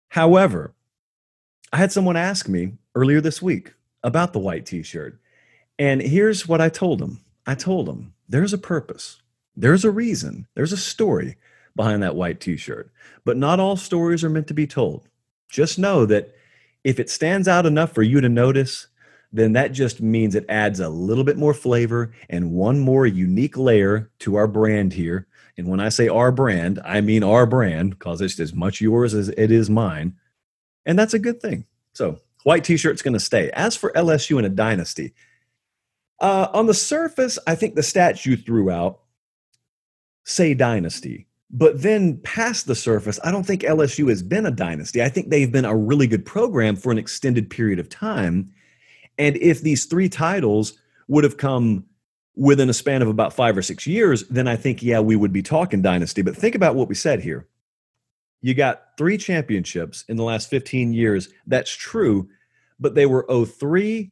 [0.08, 0.74] However,
[1.74, 5.20] I had someone ask me earlier this week about the white t shirt.
[5.78, 9.22] And here's what I told him I told him there's a purpose,
[9.58, 11.36] there's a reason, there's a story
[11.76, 12.92] behind that white t shirt.
[13.26, 15.08] But not all stories are meant to be told
[15.54, 16.36] just know that
[16.84, 18.88] if it stands out enough for you to notice,
[19.32, 23.56] then that just means it adds a little bit more flavor and one more unique
[23.56, 25.28] layer to our brand here.
[25.58, 29.14] And when I say our brand, I mean our brand because it's as much yours
[29.14, 30.16] as it is mine.
[30.86, 31.66] And that's a good thing.
[31.94, 33.52] So, white t shirt's going to stay.
[33.52, 35.14] As for LSU and a dynasty,
[36.20, 39.02] uh, on the surface, I think the stats you threw out
[40.26, 41.28] say dynasty.
[41.56, 45.04] But then past the surface, I don't think LSU has been a dynasty.
[45.04, 48.52] I think they've been a really good program for an extended period of time.
[49.20, 50.74] And if these three titles
[51.08, 51.86] would have come
[52.36, 55.32] within a span of about five or six years, then I think, yeah, we would
[55.32, 56.24] be talking dynasty.
[56.24, 57.48] But think about what we said here.
[58.42, 61.30] You got three championships in the last 15 years.
[61.46, 62.30] That's true,
[62.80, 64.12] but they were 03,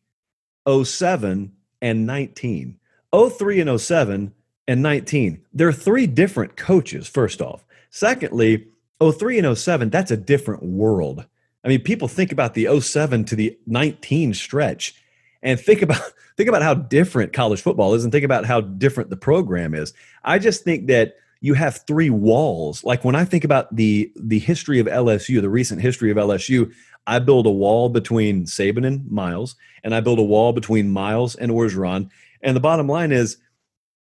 [0.84, 1.52] 07,
[1.82, 2.78] and 19.
[3.12, 4.34] 03 and 07
[4.72, 5.42] and 19.
[5.54, 7.66] There are three different coaches, first off.
[7.90, 8.68] Secondly,
[9.04, 11.26] 03 and 07, that's a different world.
[11.64, 14.96] I mean, people think about the 07 to the 19 stretch
[15.44, 16.02] and think about
[16.38, 19.94] think about how different college football is and think about how different the program is.
[20.24, 22.84] I just think that you have three walls.
[22.84, 26.72] Like when I think about the the history of LSU, the recent history of LSU,
[27.08, 31.36] I build a wall between Saban and Miles, and I build a wall between Miles
[31.36, 32.10] and Orgeron.
[32.42, 33.38] And the bottom line is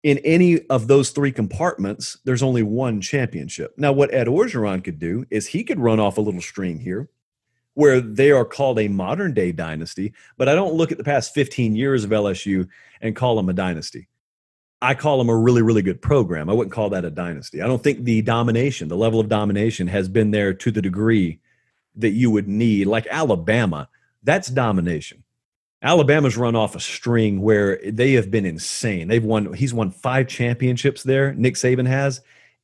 [0.08, 3.74] in any of those three compartments, there's only one championship.
[3.78, 7.10] Now, what Ed Orgeron could do is he could run off a little string here
[7.74, 11.34] where they are called a modern day dynasty, but I don't look at the past
[11.34, 12.70] 15 years of LSU
[13.02, 14.08] and call them a dynasty.
[14.82, 16.50] I call them a really, really good program.
[16.50, 17.62] I wouldn't call that a dynasty.
[17.62, 21.42] I don't think the domination, the level of domination has been there to the degree
[21.98, 23.90] that you would need, like Alabama.
[24.24, 25.26] That's domination.
[25.82, 29.08] Alabama's run off a string where they have been insane.
[29.08, 31.34] They've won, he's won five championships there.
[31.34, 32.22] Nick Saban has.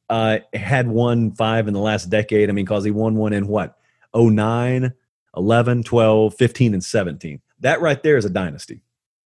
[0.10, 2.50] Uh, had won five in the last decade.
[2.50, 3.78] I mean, because he won one in what?
[4.16, 4.94] 09,
[5.36, 7.42] 11, 12, 15, and 17.
[7.62, 8.82] That right there is a dynasty.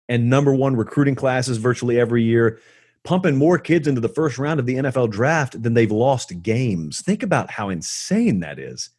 [0.09, 2.59] And number one recruiting classes virtually every year,
[3.03, 7.01] pumping more kids into the first round of the NFL draft than they've lost games.
[7.01, 8.89] Think about how insane that is.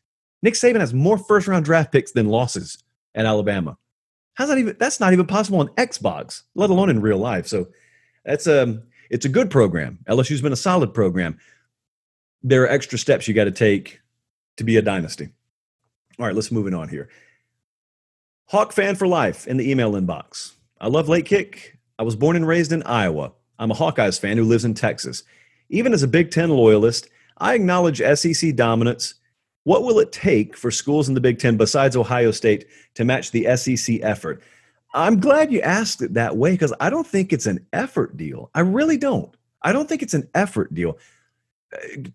[0.42, 2.83] Nick Saban has more first round draft picks than losses
[3.14, 3.77] at Alabama.
[4.37, 4.77] How's that even?
[4.79, 7.46] That's not even possible on Xbox, let alone in real life.
[7.46, 7.68] So
[8.25, 9.99] that's a um, it's a good program.
[10.09, 11.38] LSU's been a solid program.
[12.42, 14.01] There are extra steps you got to take
[14.57, 15.31] to be a dynasty.
[16.18, 17.09] All right, let's move it on here.
[18.49, 20.53] Hawk fan for life in the email inbox.
[20.81, 21.79] I love late kick.
[21.99, 23.33] I was born and raised in Iowa.
[23.59, 25.22] I'm a Hawkeyes fan who lives in Texas.
[25.68, 29.14] Even as a Big Ten loyalist, I acknowledge SEC dominance
[29.66, 33.33] what will it take for schools in the Big Ten besides Ohio State to match
[33.33, 34.40] the SEC effort?
[34.94, 38.48] I'm glad you asked it that way because I don't think it's an effort deal.
[38.55, 39.37] I really don't.
[39.62, 40.98] I don't think it's an effort deal.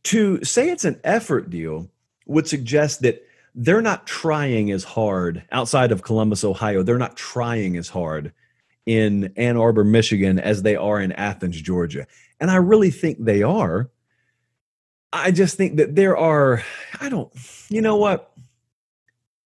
[0.03, 1.89] To say it's an effort deal
[2.25, 3.21] would suggest that
[3.53, 6.83] they're not trying as hard outside of Columbus, Ohio.
[6.83, 8.31] They're not trying as hard
[8.85, 12.07] in Ann Arbor, Michigan as they are in Athens, Georgia.
[12.39, 13.89] And I really think they are
[15.13, 16.63] I just think that there are,
[16.99, 17.31] I don't,
[17.69, 18.31] you know what?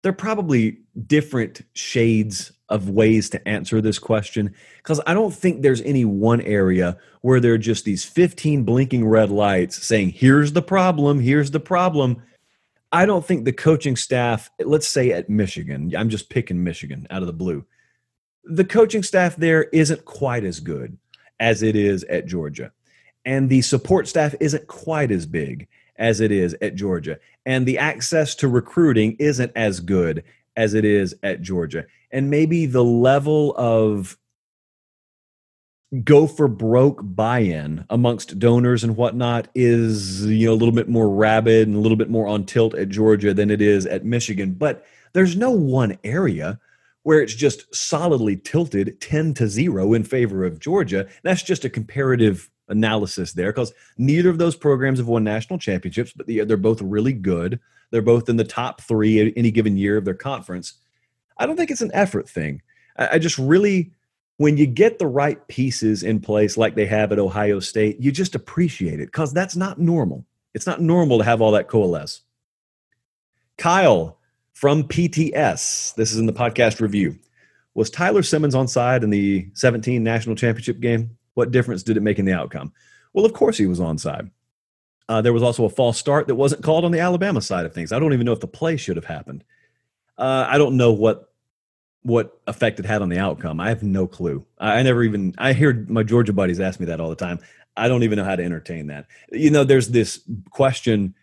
[0.04, 5.62] There are probably different shades of ways to answer this question because I don't think
[5.62, 10.54] there's any one area where there are just these 15 blinking red lights saying, here's
[10.54, 12.22] the problem, here's the problem.
[12.92, 17.22] I don't think the coaching staff, let's say at Michigan, I'm just picking Michigan out
[17.22, 17.66] of the blue,
[18.44, 20.98] the coaching staff there isn't quite as good
[21.40, 22.72] as it is at Georgia
[23.28, 25.68] and the support staff isn't quite as big
[25.98, 27.20] as it is at Georgia.
[27.46, 30.24] And the access to recruiting isn't as good
[30.56, 31.86] as it is at Georgia.
[32.10, 34.18] And maybe the level of
[36.06, 41.10] go for broke buy-in amongst donors and whatnot is you know a little bit more
[41.10, 44.54] rabid and a little bit more on tilt at Georgia than it is at Michigan.
[44.54, 46.60] But there's no one area
[47.04, 51.08] where it's just solidly tilted 10 to 0 in favor of Georgia.
[51.24, 56.14] That's just a comparative analysis there because neither of those programs have won national championships,
[56.14, 57.60] but they're both really good.
[57.92, 60.74] They're both in the top three any given year of their conference.
[61.38, 62.62] I don't think it's an effort thing.
[62.98, 63.92] I just really,
[64.38, 68.12] when you get the right pieces in place like they have at Ohio State, you
[68.12, 70.26] just appreciate it because that's not normal.
[70.54, 72.22] It's not normal to have all that coalesce.
[73.58, 74.18] Kyle
[74.54, 77.18] from PTS, this is in the podcast review.
[77.76, 81.17] Was Tyler Simmons on side in the 17 national championship game?
[81.38, 82.74] What difference did it make in the outcome?
[83.14, 84.32] Well, of course he was on side.
[85.08, 87.76] Uh, there was also a false start that wasn't called on the Alabama side of
[87.76, 87.92] things.
[87.92, 89.44] I don't even know if the play should have happened.
[90.18, 91.32] Uh, I don't know what
[92.02, 93.60] what effect it had on the outcome.
[93.60, 94.48] I have no clue.
[94.58, 97.38] I, I never even I hear my Georgia buddies ask me that all the time.
[97.76, 99.06] I don't even know how to entertain that.
[99.32, 101.14] You know, there's this question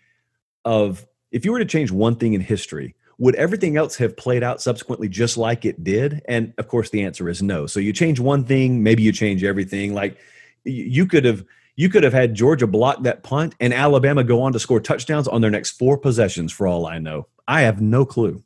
[0.65, 2.95] of if you were to change one thing in history,
[3.25, 6.21] would everything else have played out subsequently just like it did?
[6.29, 7.67] And of course, the answer is no.
[7.67, 9.95] So you change one thing, maybe you change everything.
[9.95, 10.19] Like
[10.65, 11.43] you could have
[11.75, 15.27] you could have had Georgia block that punt and Alabama go on to score touchdowns
[15.27, 16.53] on their next four possessions.
[16.53, 18.45] For all I know, I have no clue.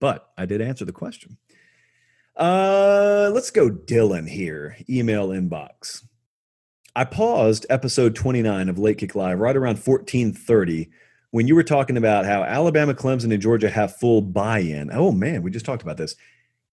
[0.00, 1.36] But I did answer the question.
[2.34, 4.78] Uh, let's go, Dylan here.
[4.88, 6.02] Email inbox.
[6.96, 10.88] I paused episode 29 of Late Kick Live right around 1430
[11.30, 15.12] when you were talking about how Alabama, Clemson, and Georgia have full buy in, oh
[15.12, 16.16] man, we just talked about this.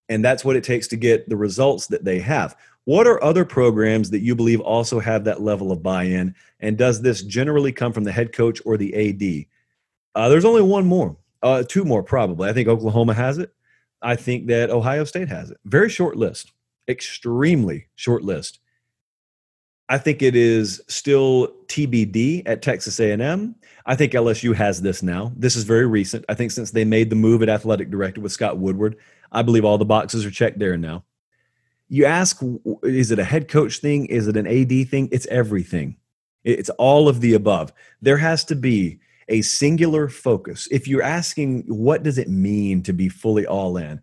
[0.08, 2.56] And that's what it takes to get the results that they have.
[2.86, 6.36] What are other programs that you believe also have that level of buy in?
[6.60, 9.46] And does this generally come from the head coach or the AD?
[10.14, 12.48] Uh, there's only one more, uh, two more probably.
[12.48, 13.52] I think Oklahoma has it.
[14.02, 15.58] I think that Ohio State has it.
[15.66, 16.54] Very short list,
[16.88, 18.60] extremely short list.
[19.90, 23.56] I think it is still TBD at Texas A&M.
[23.86, 25.32] I think LSU has this now.
[25.36, 26.26] This is very recent.
[26.28, 28.98] I think since they made the move at athletic director with Scott Woodward,
[29.32, 31.04] I believe all the boxes are checked there now.
[31.88, 32.42] You ask,
[32.82, 34.08] is it a head coach thing?
[34.08, 35.08] Is it an AD thing?
[35.12, 35.98] It's everything.
[36.44, 37.74] It's all of the above.
[38.02, 40.68] There has to be a singular focus.
[40.72, 44.02] If you're asking, what does it mean to be fully all in?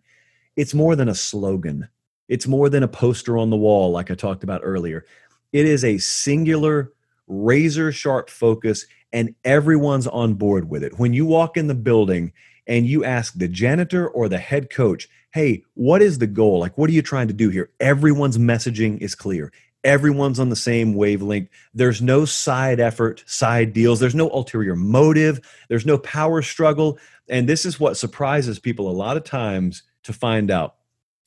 [0.55, 1.89] It's more than a slogan.
[2.29, 5.05] It's more than a poster on the wall, like I talked about earlier.
[5.51, 6.93] It is a singular,
[7.27, 10.99] razor sharp focus, and everyone's on board with it.
[10.99, 12.33] When you walk in the building
[12.67, 16.59] and you ask the janitor or the head coach, hey, what is the goal?
[16.59, 17.69] Like, what are you trying to do here?
[17.79, 19.53] Everyone's messaging is clear.
[19.83, 21.49] Everyone's on the same wavelength.
[21.73, 23.99] There's no side effort, side deals.
[23.99, 25.41] There's no ulterior motive.
[25.69, 26.97] There's no power struggle.
[27.29, 30.75] And this is what surprises people a lot of times to find out.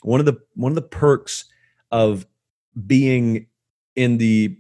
[0.02, 1.44] One of the one of the perks
[1.90, 2.26] of
[2.86, 3.46] being
[3.94, 4.58] in the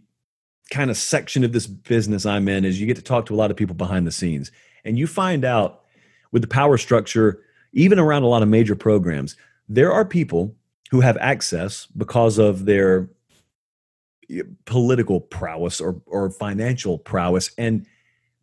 [0.70, 3.36] kind of section of this business I'm in is you get to talk to a
[3.36, 4.50] lot of people behind the scenes.
[4.84, 5.82] And you find out
[6.32, 7.40] with the power structure,
[7.72, 9.36] even around a lot of major programs,
[9.68, 10.54] there are people
[10.90, 13.08] who have access because of their
[14.30, 17.50] eh, political prowess or, or financial prowess.
[17.58, 17.86] And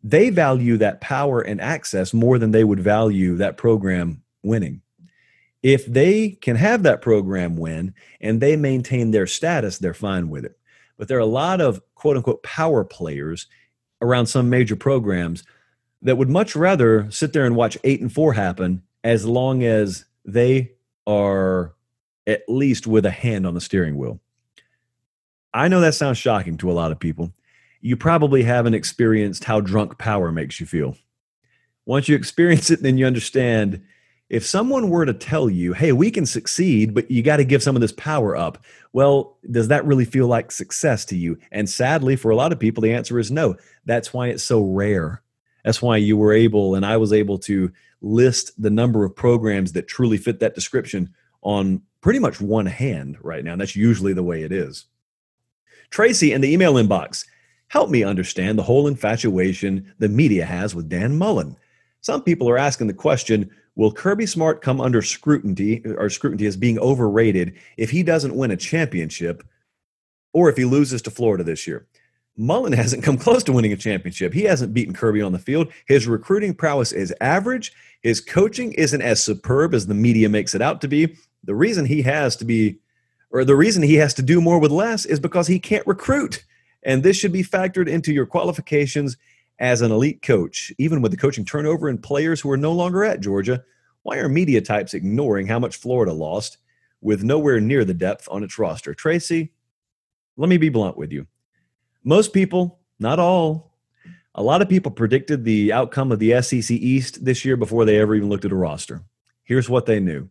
[0.02, 4.82] they value that power and access more than they would value that program winning.
[5.62, 10.44] If they can have that program win and they maintain their status, they're fine with
[10.44, 10.58] it
[10.96, 13.46] but there are a lot of quote unquote power players
[14.00, 15.44] around some major programs
[16.02, 20.04] that would much rather sit there and watch eight and four happen as long as
[20.24, 20.72] they
[21.06, 21.74] are
[22.26, 24.20] at least with a hand on the steering wheel.
[25.52, 27.32] I know that sounds shocking to a lot of people.
[27.80, 30.96] You probably haven't experienced how drunk power makes you feel.
[31.86, 33.82] Once you experience it, then you understand
[34.34, 37.62] if someone were to tell you, hey, we can succeed, but you got to give
[37.62, 41.38] some of this power up, well, does that really feel like success to you?
[41.52, 43.54] And sadly, for a lot of people, the answer is no.
[43.84, 45.22] That's why it's so rare.
[45.64, 47.70] That's why you were able, and I was able to
[48.02, 53.16] list the number of programs that truly fit that description on pretty much one hand
[53.22, 53.52] right now.
[53.52, 54.86] And that's usually the way it is.
[55.90, 57.24] Tracy in the email inbox,
[57.68, 61.56] help me understand the whole infatuation the media has with Dan Mullen.
[62.00, 66.56] Some people are asking the question Will Kirby Smart come under scrutiny or scrutiny as
[66.56, 69.42] being overrated if he doesn't win a championship
[70.32, 71.86] or if he loses to Florida this year?
[72.36, 74.32] Mullen hasn't come close to winning a championship.
[74.32, 75.72] He hasn't beaten Kirby on the field.
[75.86, 77.72] His recruiting prowess is average.
[78.02, 81.16] His coaching isn't as superb as the media makes it out to be.
[81.42, 82.78] The reason he has to be,
[83.30, 86.44] or the reason he has to do more with less, is because he can't recruit.
[86.84, 89.16] And this should be factored into your qualifications
[89.58, 93.04] as an elite coach, even with the coaching turnover and players who are no longer
[93.04, 93.62] at Georgia,
[94.02, 96.58] why are media types ignoring how much Florida lost
[97.00, 98.94] with nowhere near the depth on its roster?
[98.94, 99.52] Tracy,
[100.36, 101.26] let me be blunt with you.
[102.02, 103.72] Most people, not all,
[104.34, 107.98] a lot of people predicted the outcome of the SEC East this year before they
[107.98, 109.02] ever even looked at a roster.
[109.44, 110.28] Here's what they knew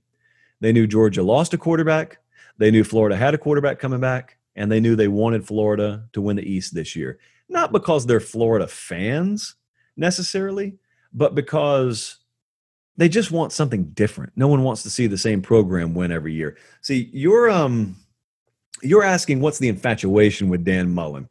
[0.59, 2.19] they knew Georgia lost a quarterback,
[2.57, 6.21] they knew Florida had a quarterback coming back, and they knew they wanted Florida to
[6.21, 7.17] win the East this year.
[7.53, 9.55] Not because they're Florida fans
[9.95, 10.73] necessarily,
[11.13, 12.17] but because
[12.97, 14.33] they just want something different.
[14.35, 16.57] No one wants to see the same program win every year.
[16.81, 17.95] See, you're um
[18.81, 21.29] you're asking what's the infatuation with Dan Mullen.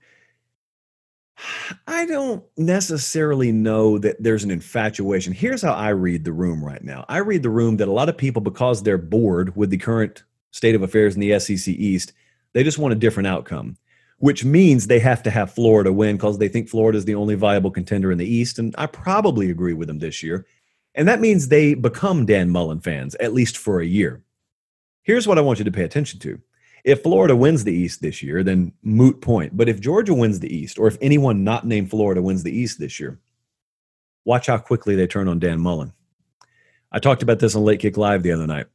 [1.86, 5.32] I don't necessarily know that there's an infatuation.
[5.32, 7.04] Here's how I read the room right now.
[7.08, 10.22] I read the room that a lot of people, because they're bored with the current
[10.52, 12.12] state of affairs in the SEC East,
[12.52, 13.76] they just want a different outcome,
[14.22, 17.34] which means they have to have Florida win because they think Florida is the only
[17.34, 18.56] viable contender in the East.
[18.56, 20.46] And I probably agree with them this year.
[20.94, 24.22] And that means they become Dan Mullen fans, at least for a year.
[25.02, 26.40] Here's what I want you to pay attention to.
[26.84, 29.56] If Florida wins the East this year, then moot point.
[29.56, 32.78] But if Georgia wins the East, or if anyone not named Florida wins the East
[32.78, 33.18] this year,
[34.24, 35.92] watch how quickly they turn on Dan Mullen.
[36.92, 38.66] I talked about this on Late Kick Live the other night.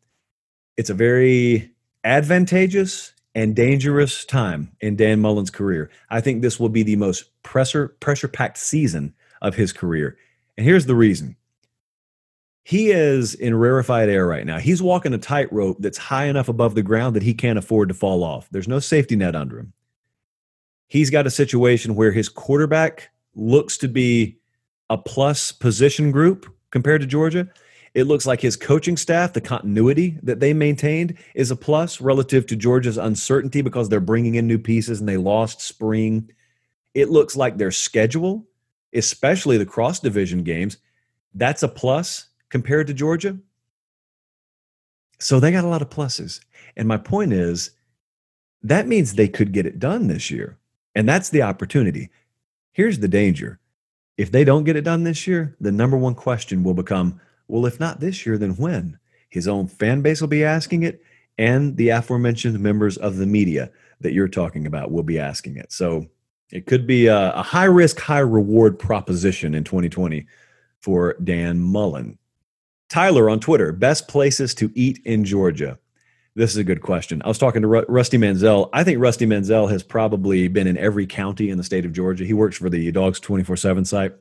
[0.75, 1.71] It's a very
[2.03, 5.91] advantageous and dangerous time in Dan Mullen's career.
[6.09, 9.13] I think this will be the most pressure pressure packed season
[9.43, 10.17] of his career.
[10.57, 11.37] And here's the reason
[12.63, 14.57] he is in rarefied air right now.
[14.57, 17.93] He's walking a tightrope that's high enough above the ground that he can't afford to
[17.93, 18.49] fall off.
[18.49, 19.71] There's no safety net under him.
[20.87, 24.39] He's got a situation where his quarterback looks to be
[24.89, 27.47] a plus position group compared to Georgia.
[27.97, 32.45] It looks like his coaching staff, the continuity that they maintained, is a plus relative
[32.45, 36.31] to Georgia's uncertainty because they're bringing in new pieces and they lost spring.
[36.93, 38.45] It looks like their schedule,
[38.93, 40.77] especially the cross division games,
[41.33, 43.35] that's a plus compared to Georgia.
[45.17, 46.39] So they got a lot of pluses.
[46.75, 47.71] And my point is
[48.61, 50.59] that means they could get it done this year.
[50.93, 52.11] And that's the opportunity.
[52.73, 53.59] Here's the danger.
[54.17, 57.65] If they don't get it done this year, the number one question will become well,
[57.65, 58.99] if not this year, then when?
[59.29, 61.01] His own fan base will be asking it,
[61.37, 63.71] and the aforementioned members of the media
[64.01, 65.71] that you're talking about will be asking it.
[65.71, 66.07] So
[66.51, 70.25] it could be a, a high risk, high reward proposition in 2020
[70.81, 72.17] for Dan Mullen.
[72.89, 75.77] Tyler on Twitter, best places to eat in Georgia.
[76.35, 77.21] This is a good question.
[77.25, 78.69] I was talking to Rusty Mansell.
[78.71, 82.23] I think Rusty Mansell has probably been in every county in the state of Georgia.
[82.23, 84.13] He works for the Dawgs 24 7 site,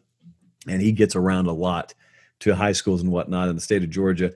[0.66, 1.94] and he gets around a lot
[2.40, 4.32] to high schools and whatnot in the state of Georgia.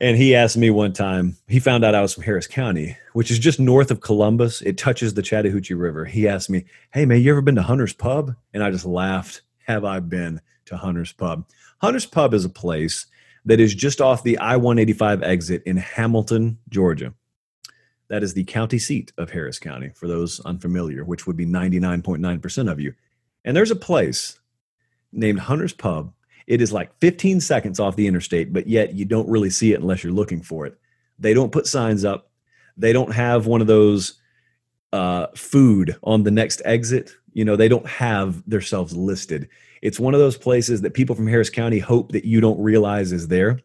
[0.00, 3.30] And he asked me one time, he found out I was from Harris County, which
[3.30, 4.60] is just north of Columbus.
[4.60, 6.04] It touches the Chattahoochee River.
[6.04, 8.34] He asked me, Hey, man, you ever been to Hunter's Pub?
[8.52, 9.40] And I just laughed.
[9.66, 11.46] Have I been to Hunter's Pub?
[11.78, 13.06] Hunter's Pub is a place
[13.46, 17.14] that is just off the I 185 exit in Hamilton, Georgia.
[18.08, 22.70] That is the county seat of Harris County, for those unfamiliar, which would be 99.9%
[22.70, 22.94] of you.
[23.44, 24.38] And there's a place
[25.12, 26.12] named Hunter's Pub.
[26.46, 29.80] It is like 15 seconds off the interstate, but yet you don't really see it
[29.80, 30.78] unless you're looking for it.
[31.18, 32.30] They don't put signs up,
[32.76, 34.20] they don't have one of those
[34.92, 37.12] uh, food on the next exit.
[37.32, 39.48] You know, they don't have themselves listed.
[39.82, 43.12] It's one of those places that people from Harris County hope that you don't realize
[43.12, 43.60] is there.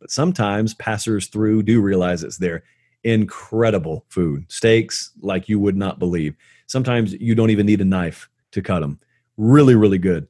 [0.00, 2.64] But sometimes passers through do realize it's there.
[3.04, 6.36] Incredible food, steaks like you would not believe.
[6.66, 8.98] Sometimes you don't even need a knife to cut them.
[9.36, 10.28] Really, really good.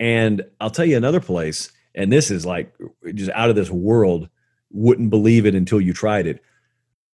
[0.00, 2.74] And I'll tell you another place, and this is like
[3.14, 4.28] just out of this world,
[4.70, 6.42] wouldn't believe it until you tried it.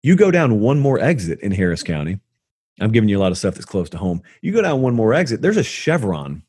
[0.02, 2.18] You go down one more exit in Harris County.
[2.80, 4.22] I'm giving you a lot of stuff that's close to home.
[4.40, 6.42] You go down one more exit, there's a Chevron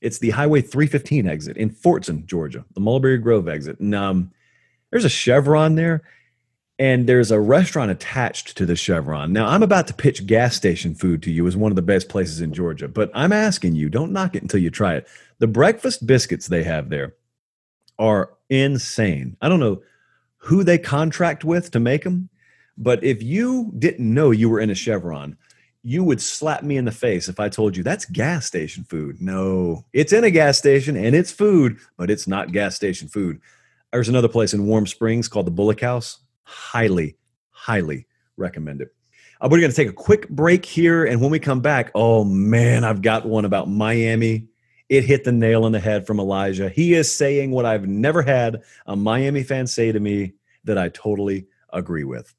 [0.00, 3.78] it's the Highway 315 exit in Fortson, Georgia, the Mulberry Grove exit.
[3.80, 4.32] And um,
[4.90, 6.02] there's a Chevron there,
[6.80, 9.34] and there's a restaurant attached to the Chevron.
[9.34, 12.08] Now, I'm about to pitch gas station food to you as one of the best
[12.08, 15.06] places in Georgia, but I'm asking you, don't knock it until you try it.
[15.40, 17.16] The breakfast biscuits they have there
[17.98, 19.36] are insane.
[19.42, 19.82] I don't know
[20.38, 22.30] who they contract with to make them,
[22.78, 25.36] but if you didn't know you were in a Chevron,
[25.82, 29.20] you would slap me in the face if I told you that's gas station food.
[29.20, 33.38] No, it's in a gas station and it's food, but it's not gas station food.
[33.92, 36.20] There's another place in Warm Springs called the Bullock House.
[36.50, 37.16] Highly,
[37.50, 38.92] highly recommend it.
[39.40, 41.04] Uh, we're going to take a quick break here.
[41.04, 44.48] And when we come back, oh man, I've got one about Miami.
[44.88, 46.68] It hit the nail on the head from Elijah.
[46.68, 50.32] He is saying what I've never had a Miami fan say to me
[50.64, 52.34] that I totally agree with.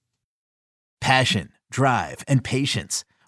[1.00, 3.06] Passion, drive, and patience.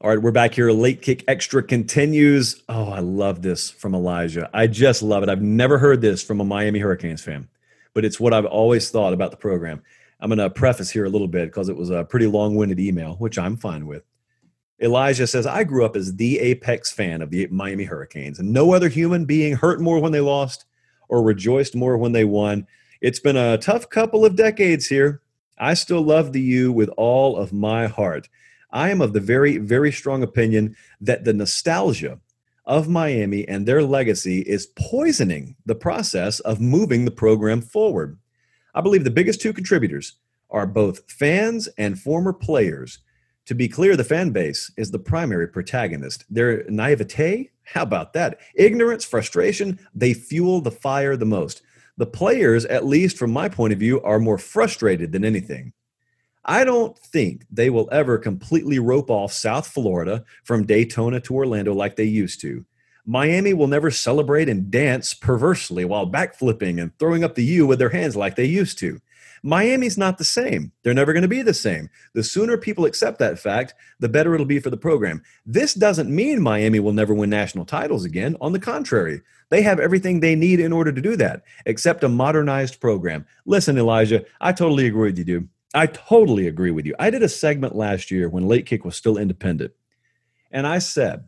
[0.00, 0.70] All right, we're back here.
[0.70, 2.62] Late Kick Extra continues.
[2.68, 4.48] Oh, I love this from Elijah.
[4.54, 5.28] I just love it.
[5.28, 7.48] I've never heard this from a Miami Hurricanes fan,
[7.94, 9.82] but it's what I've always thought about the program.
[10.20, 12.78] I'm going to preface here a little bit because it was a pretty long winded
[12.78, 14.04] email, which I'm fine with.
[14.80, 18.74] Elijah says, I grew up as the apex fan of the Miami Hurricanes, and no
[18.74, 20.64] other human being hurt more when they lost
[21.08, 22.68] or rejoiced more when they won.
[23.00, 25.22] It's been a tough couple of decades here.
[25.58, 28.28] I still love the U with all of my heart.
[28.70, 32.18] I am of the very, very strong opinion that the nostalgia
[32.66, 38.18] of Miami and their legacy is poisoning the process of moving the program forward.
[38.74, 40.16] I believe the biggest two contributors
[40.50, 42.98] are both fans and former players.
[43.46, 46.24] To be clear, the fan base is the primary protagonist.
[46.28, 48.38] Their naivete, how about that?
[48.54, 51.62] Ignorance, frustration, they fuel the fire the most.
[51.96, 55.72] The players, at least from my point of view, are more frustrated than anything.
[56.48, 61.74] I don't think they will ever completely rope off South Florida from Daytona to Orlando
[61.74, 62.64] like they used to.
[63.04, 67.78] Miami will never celebrate and dance perversely while backflipping and throwing up the U with
[67.78, 68.98] their hands like they used to.
[69.42, 70.72] Miami's not the same.
[70.82, 71.90] They're never going to be the same.
[72.14, 75.22] The sooner people accept that fact, the better it'll be for the program.
[75.44, 78.36] This doesn't mean Miami will never win national titles again.
[78.40, 79.20] On the contrary,
[79.50, 83.26] they have everything they need in order to do that, except a modernized program.
[83.44, 85.48] Listen, Elijah, I totally agree with you, dude.
[85.74, 86.94] I totally agree with you.
[86.98, 89.72] I did a segment last year when Late Kick was still independent.
[90.50, 91.24] And I said,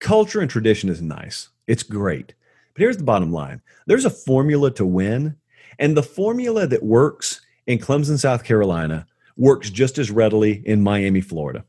[0.00, 1.50] culture and tradition is nice.
[1.66, 2.34] It's great.
[2.72, 5.36] But here's the bottom line there's a formula to win.
[5.78, 9.06] And the formula that works in Clemson, South Carolina,
[9.36, 11.64] works just as readily in Miami, Florida.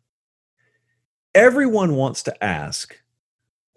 [1.36, 2.98] Everyone wants to ask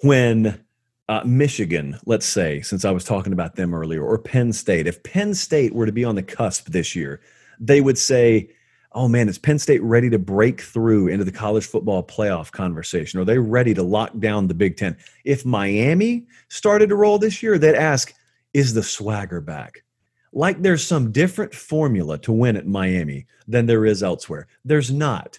[0.03, 0.64] when
[1.09, 5.03] uh, Michigan, let's say, since I was talking about them earlier, or Penn State, if
[5.03, 7.20] Penn State were to be on the cusp this year,
[7.61, 8.51] they would say,
[8.93, 13.21] oh man, is Penn State ready to break through into the college football playoff conversation?
[13.21, 14.97] Are they ready to lock down the Big Ten?
[15.25, 18.13] If Miami started to roll this year, they'd ask,
[18.53, 19.85] is the swagger back?
[20.33, 24.47] Like there's some different formula to win at Miami than there is elsewhere.
[24.65, 25.39] There's not.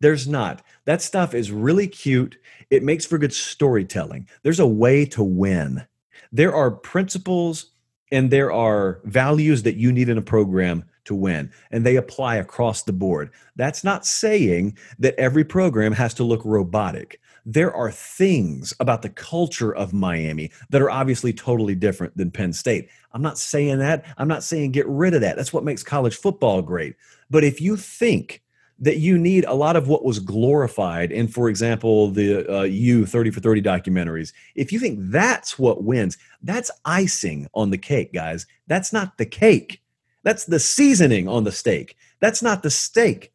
[0.00, 0.62] There's not.
[0.86, 2.38] That stuff is really cute.
[2.70, 4.28] It makes for good storytelling.
[4.42, 5.86] There's a way to win.
[6.32, 7.66] There are principles
[8.10, 12.36] and there are values that you need in a program to win, and they apply
[12.36, 13.30] across the board.
[13.56, 17.20] That's not saying that every program has to look robotic.
[17.44, 22.52] There are things about the culture of Miami that are obviously totally different than Penn
[22.52, 22.88] State.
[23.12, 24.04] I'm not saying that.
[24.18, 25.36] I'm not saying get rid of that.
[25.36, 26.94] That's what makes college football great.
[27.28, 28.40] But if you think
[28.78, 33.04] that you need a lot of what was glorified in, for example, the uh, U
[33.04, 38.12] 30 for 30 documentaries, if you think that's what wins, that's icing on the cake,
[38.12, 38.46] guys.
[38.68, 39.82] That's not the cake.
[40.22, 41.96] That's the seasoning on the steak.
[42.20, 43.32] That's not the steak.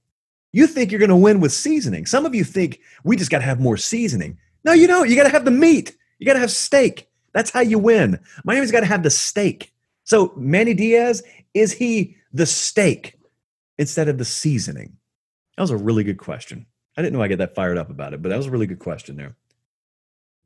[0.53, 2.05] You think you're going to win with seasoning.
[2.05, 4.37] Some of you think we just got to have more seasoning.
[4.63, 5.09] No, you don't.
[5.09, 5.95] You got to have the meat.
[6.19, 7.09] You got to have steak.
[7.33, 8.19] That's how you win.
[8.45, 9.73] Miami's got to have the steak.
[10.05, 11.23] So, Manny Diaz,
[11.53, 13.19] is he the steak
[13.77, 14.95] instead of the seasoning?
[15.57, 16.65] That was a really good question.
[16.95, 18.67] I didn't know I get that fired up about it, but that was a really
[18.67, 19.35] good question there.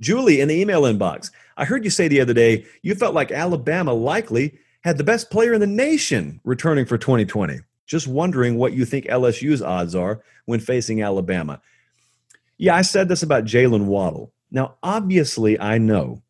[0.02, 1.30] Julie in the email inbox.
[1.58, 5.30] I heard you say the other day you felt like Alabama likely had the best
[5.30, 7.60] player in the nation returning for 2020.
[7.86, 11.62] Just wondering what you think LSU's odds are when facing Alabama.
[12.58, 14.32] Yeah, I said this about Jaylen Waddle.
[14.52, 16.22] Now, obviously, I know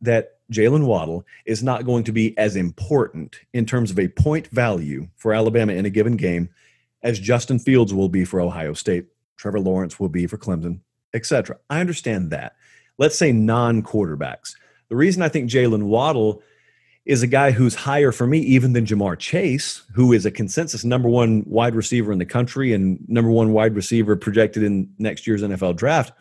[0.00, 4.46] that Jaylen Waddle is not going to be as important in terms of a point
[4.48, 6.48] value for Alabama in a given game
[7.02, 9.06] as Justin Fields will be for Ohio State.
[9.36, 10.80] Trevor Lawrence will be for Clemson,
[11.14, 11.58] etc.
[11.70, 12.56] I understand that.
[12.96, 14.54] Let's say non quarterbacks.
[14.88, 16.42] The reason I think Jaylen Waddle
[17.08, 20.84] is a guy who's higher for me even than Ja'Marr Chase, who is a consensus
[20.84, 25.26] number one wide receiver in the country and number one wide receiver projected in next
[25.26, 26.12] year's NFL draft.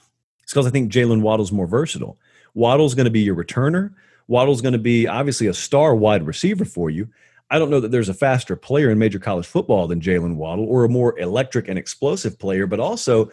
[0.42, 2.18] It's because I think Jaylen Waddle's more versatile.
[2.54, 3.94] Waddle's going to be your returner.
[4.30, 7.10] Waddle's going to be obviously a star wide receiver for you.
[7.52, 10.66] I don't know that there's a faster player in major college football than Jaylen Waddle
[10.66, 13.30] or a more electric and explosive player, but also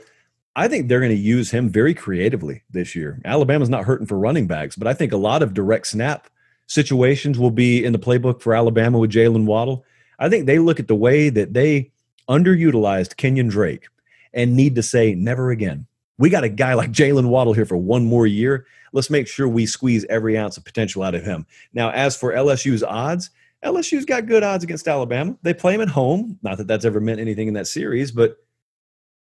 [0.57, 3.21] I think they're going to use him very creatively this year.
[3.25, 6.29] Alabama's not hurting for running backs, but I think a lot of direct snap
[6.67, 9.85] situations will be in the playbook for Alabama with Jaylen Waddle.
[10.19, 11.91] I think they look at the way that they
[12.29, 13.87] underutilized Kenyon Drake
[14.33, 15.87] and need to say, never again.
[16.19, 18.67] We got a guy like Jaylen Waddle here for one more year.
[18.93, 21.47] Let's make sure we squeeze every ounce of potential out of him.
[21.73, 23.31] Now, as for LSU's odds,
[23.65, 25.37] LSU's got good odds against Alabama.
[25.43, 26.39] They play them at home.
[26.43, 28.37] Not that that's ever meant anything in that series, but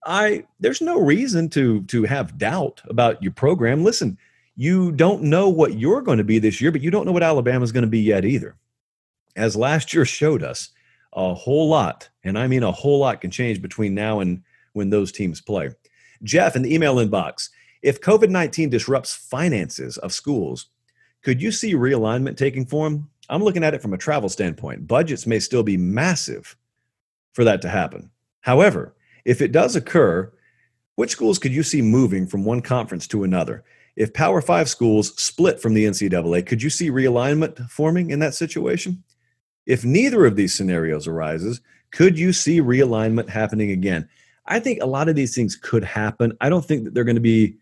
[0.04, 3.84] I there's no reason to to have doubt about your program.
[3.84, 4.18] Listen,
[4.60, 7.22] you don't know what you're going to be this year, but you don't know what
[7.22, 8.56] Alabama's going to be yet either.
[9.34, 10.68] As last year showed us,
[11.14, 14.42] a whole lot, and I mean a whole lot, can change between now and
[14.74, 15.70] when those teams play.
[16.24, 17.48] Jeff, in the email inbox,
[17.80, 20.66] if COVID 19 disrupts finances of schools,
[21.22, 23.08] could you see realignment taking form?
[23.30, 24.86] I'm looking at it from a travel standpoint.
[24.86, 26.54] Budgets may still be massive
[27.32, 28.10] for that to happen.
[28.42, 28.94] However,
[29.24, 30.30] if it does occur,
[30.96, 33.64] which schools could you see moving from one conference to another?
[33.96, 38.34] If Power Five schools split from the NCAA, could you see realignment forming in that
[38.34, 39.02] situation?
[39.66, 41.60] If neither of these scenarios arises,
[41.90, 44.08] could you see realignment happening again?
[44.46, 46.36] I think a lot of these things could happen.
[46.40, 47.56] I don't think that they're going to be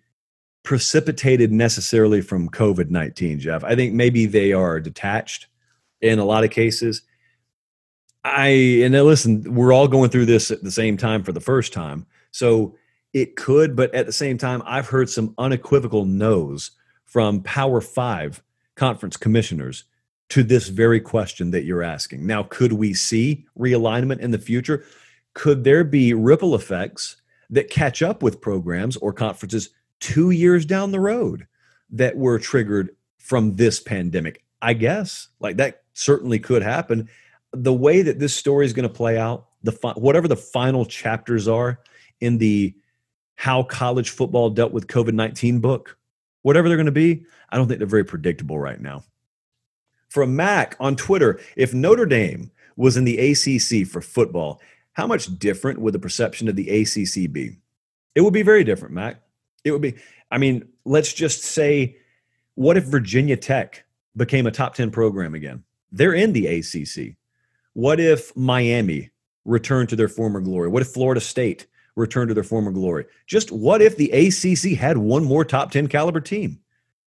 [0.62, 3.64] precipitated necessarily from COVID 19, Jeff.
[3.64, 5.46] I think maybe they are detached
[6.00, 7.02] in a lot of cases.
[8.24, 8.48] I,
[8.82, 12.06] and listen, we're all going through this at the same time for the first time.
[12.30, 12.76] So
[13.20, 16.70] it could, but at the same time, I've heard some unequivocal no's
[17.04, 18.42] from Power Five
[18.76, 19.84] conference commissioners
[20.30, 22.26] to this very question that you're asking.
[22.26, 24.84] Now, could we see realignment in the future?
[25.34, 27.16] Could there be ripple effects
[27.50, 31.46] that catch up with programs or conferences two years down the road
[31.90, 34.44] that were triggered from this pandemic?
[34.60, 37.08] I guess like that certainly could happen.
[37.52, 40.84] The way that this story is going to play out, the fi- whatever the final
[40.84, 41.80] chapters are
[42.20, 42.74] in the
[43.38, 45.96] how college football dealt with COVID 19 book,
[46.42, 49.04] whatever they're going to be, I don't think they're very predictable right now.
[50.08, 54.60] From Mac on Twitter, if Notre Dame was in the ACC for football,
[54.94, 57.56] how much different would the perception of the ACC be?
[58.16, 59.22] It would be very different, Mac.
[59.62, 59.94] It would be,
[60.32, 61.96] I mean, let's just say,
[62.56, 63.84] what if Virginia Tech
[64.16, 65.62] became a top 10 program again?
[65.92, 67.14] They're in the ACC.
[67.74, 69.10] What if Miami
[69.44, 70.68] returned to their former glory?
[70.70, 71.68] What if Florida State
[71.98, 73.04] return to their former glory.
[73.26, 76.60] Just what if the ACC had one more top 10 caliber team?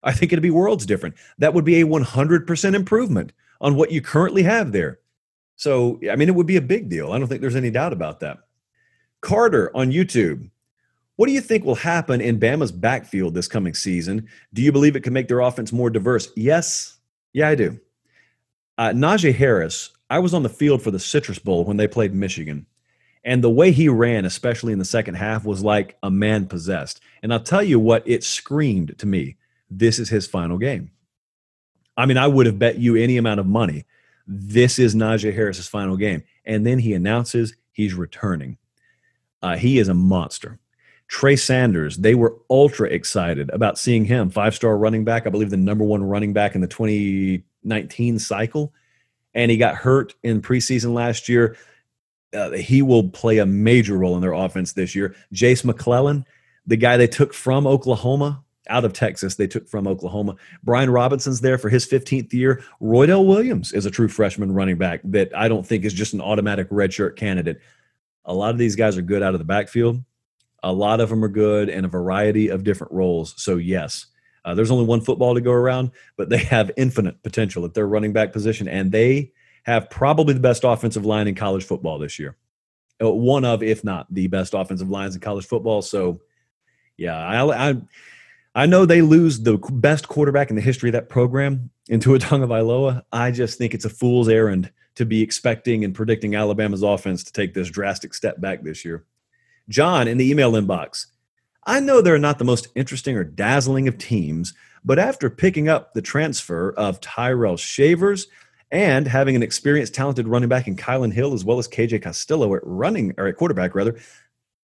[0.03, 1.15] I think it'd be worlds different.
[1.37, 4.99] That would be a 100% improvement on what you currently have there.
[5.55, 7.11] So, I mean, it would be a big deal.
[7.11, 8.39] I don't think there's any doubt about that.
[9.21, 10.49] Carter on YouTube.
[11.17, 14.27] What do you think will happen in Bama's backfield this coming season?
[14.53, 16.29] Do you believe it can make their offense more diverse?
[16.35, 16.97] Yes.
[17.33, 17.79] Yeah, I do.
[18.79, 22.15] Uh, Najee Harris, I was on the field for the Citrus Bowl when they played
[22.15, 22.65] Michigan.
[23.23, 27.01] And the way he ran, especially in the second half, was like a man possessed.
[27.21, 29.37] And I'll tell you what, it screamed to me
[29.69, 30.91] this is his final game.
[31.95, 33.85] I mean, I would have bet you any amount of money.
[34.27, 36.23] This is Najee Harris's final game.
[36.45, 38.57] And then he announces he's returning.
[39.41, 40.59] Uh, he is a monster.
[41.07, 45.49] Trey Sanders, they were ultra excited about seeing him, five star running back, I believe
[45.49, 48.73] the number one running back in the 2019 cycle.
[49.33, 51.57] And he got hurt in preseason last year
[52.33, 55.15] uh, he will play a major role in their offense this year.
[55.33, 56.25] Jace McClellan,
[56.65, 60.35] the guy they took from Oklahoma, out of Texas, they took from Oklahoma.
[60.63, 62.63] Brian Robinson's there for his 15th year.
[62.81, 66.21] Roydell Williams is a true freshman running back that I don't think is just an
[66.21, 67.59] automatic redshirt candidate.
[68.25, 70.03] A lot of these guys are good out of the backfield.
[70.63, 73.33] A lot of them are good in a variety of different roles.
[73.41, 74.05] So, yes,
[74.45, 77.87] uh, there's only one football to go around, but they have infinite potential at their
[77.87, 79.31] running back position, and they
[79.63, 82.37] have probably the best offensive line in college football this year.
[83.01, 85.81] Uh, one of, if not the best offensive lines in college football.
[85.81, 86.21] So,
[86.97, 87.75] yeah, I, I,
[88.53, 92.19] I know they lose the best quarterback in the history of that program in Tua
[92.19, 93.03] Tagovailoa.
[93.11, 97.33] I just think it's a fool's errand to be expecting and predicting Alabama's offense to
[97.33, 99.05] take this drastic step back this year.
[99.69, 101.07] John in the email inbox.
[101.65, 104.53] I know they're not the most interesting or dazzling of teams,
[104.83, 108.27] but after picking up the transfer of Tyrell Shavers,
[108.71, 112.55] and having an experienced, talented running back in Kylin Hill as well as KJ Costello
[112.55, 113.99] at running or at quarterback rather,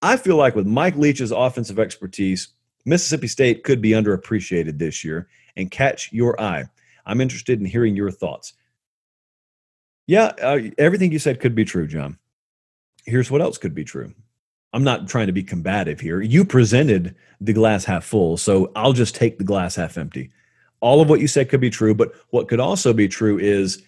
[0.01, 2.49] I feel like with Mike Leach's offensive expertise,
[2.85, 5.27] Mississippi State could be underappreciated this year
[5.57, 6.65] and catch your eye.
[7.05, 8.53] I'm interested in hearing your thoughts.
[10.05, 12.17] Yeah, uh, everything you said could be true, John.
[13.05, 14.13] Here's what else could be true.
[14.71, 16.21] I'm not trying to be combative here.
[16.21, 20.31] You presented the glass half full, so I'll just take the glass half empty.
[20.79, 23.83] All of what you said could be true, but what could also be true is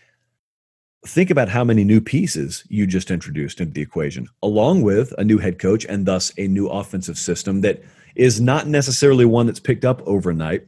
[1.05, 5.23] think about how many new pieces you just introduced into the equation, along with a
[5.23, 7.81] new head coach and thus a new offensive system that
[8.15, 10.65] is not necessarily one that's picked up overnight.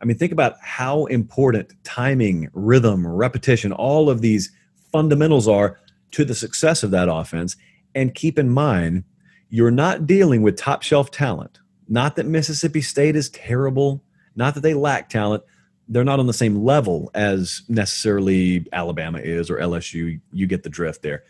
[0.00, 4.50] I mean, think about how important timing, rhythm, repetition, all of these
[4.90, 5.78] fundamentals are
[6.12, 7.56] to the success of that offense.
[7.94, 9.04] And keep in mind,
[9.50, 11.60] you're not dealing with top shelf talent.
[11.88, 14.02] Not that Mississippi State is terrible,
[14.34, 15.42] not that they lack talent.
[15.90, 20.20] They're not on the same level as necessarily Alabama is or LSU.
[20.32, 21.24] You get the drift there.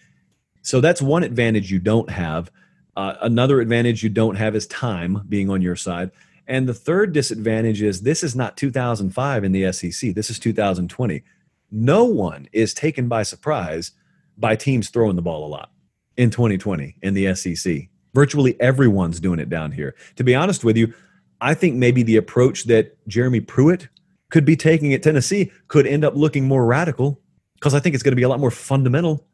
[0.62, 2.50] So that's one advantage you don't have.
[2.94, 6.10] Uh, another advantage you don't have is time being on your side.
[6.46, 10.14] And the third disadvantage is this is not 2005 in the SEC.
[10.14, 11.22] This is 2020.
[11.70, 13.92] No one is taken by surprise
[14.36, 15.70] by teams throwing the ball a lot
[16.16, 17.88] in 2020 in the SEC.
[18.12, 19.94] Virtually everyone's doing it down here.
[20.16, 20.92] To be honest with you,
[21.40, 23.88] I think maybe the approach that Jeremy Pruitt
[24.30, 27.20] could be taking at Tennessee could end up looking more radical
[27.54, 29.26] because I think it's going to be a lot more fundamental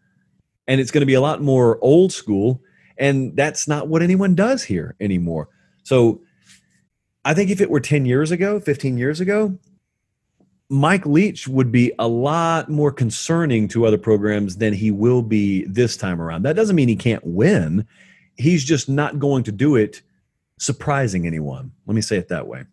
[0.66, 2.61] and it's going to be a lot more old school.
[2.99, 5.49] And that's not what anyone does here anymore.
[5.84, 6.22] So
[7.24, 9.59] I think if it were 10 years ago, 15 years ago,
[10.68, 15.64] Mike Leach would be a lot more concerning to other programs than he will be
[15.66, 16.42] this time around.
[16.42, 17.86] That doesn't mean he can't win.
[18.36, 20.03] He's just not going to do it
[20.59, 21.70] surprising anyone.
[21.86, 22.64] Let me say it that way.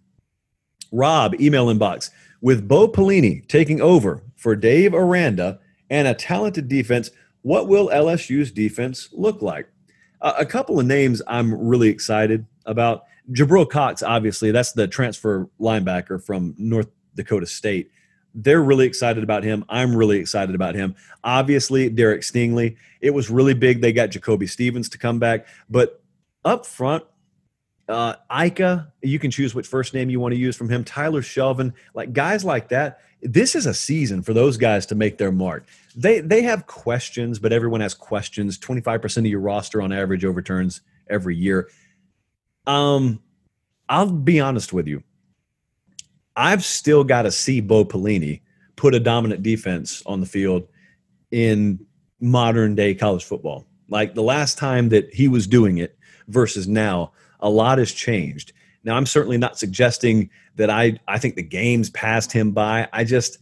[0.93, 2.11] Rob, email inbox.
[2.39, 7.09] With Bo Pelini taking over for Dave Aranda and a talented defense,
[7.41, 9.67] what will LSU's defense look like?
[10.21, 13.05] Uh, a couple of names I'm really excited about.
[13.31, 17.89] Jabril Cox, obviously, that's the transfer linebacker from North Dakota State.
[18.35, 19.65] They're really excited about him.
[19.69, 20.95] I'm really excited about him.
[21.23, 22.77] Obviously, Derek Stingley.
[23.01, 23.81] It was really big.
[23.81, 26.01] They got Jacoby Stevens to come back, but
[26.43, 27.03] up front,
[27.89, 30.83] uh, Ika, you can choose which first name you want to use from him.
[30.83, 33.01] Tyler Shelvin, like guys like that.
[33.21, 35.65] This is a season for those guys to make their mark.
[35.95, 38.57] They they have questions, but everyone has questions.
[38.57, 41.69] Twenty five percent of your roster on average overturns every year.
[42.65, 43.21] Um,
[43.89, 45.03] I'll be honest with you.
[46.35, 48.41] I've still got to see Bo Pelini
[48.75, 50.67] put a dominant defense on the field
[51.31, 51.85] in
[52.19, 53.65] modern day college football.
[53.89, 57.11] Like the last time that he was doing it versus now,
[57.43, 58.53] a lot has changed.
[58.83, 62.87] Now, I'm certainly not suggesting that I, I think the games passed him by.
[62.91, 63.37] I just,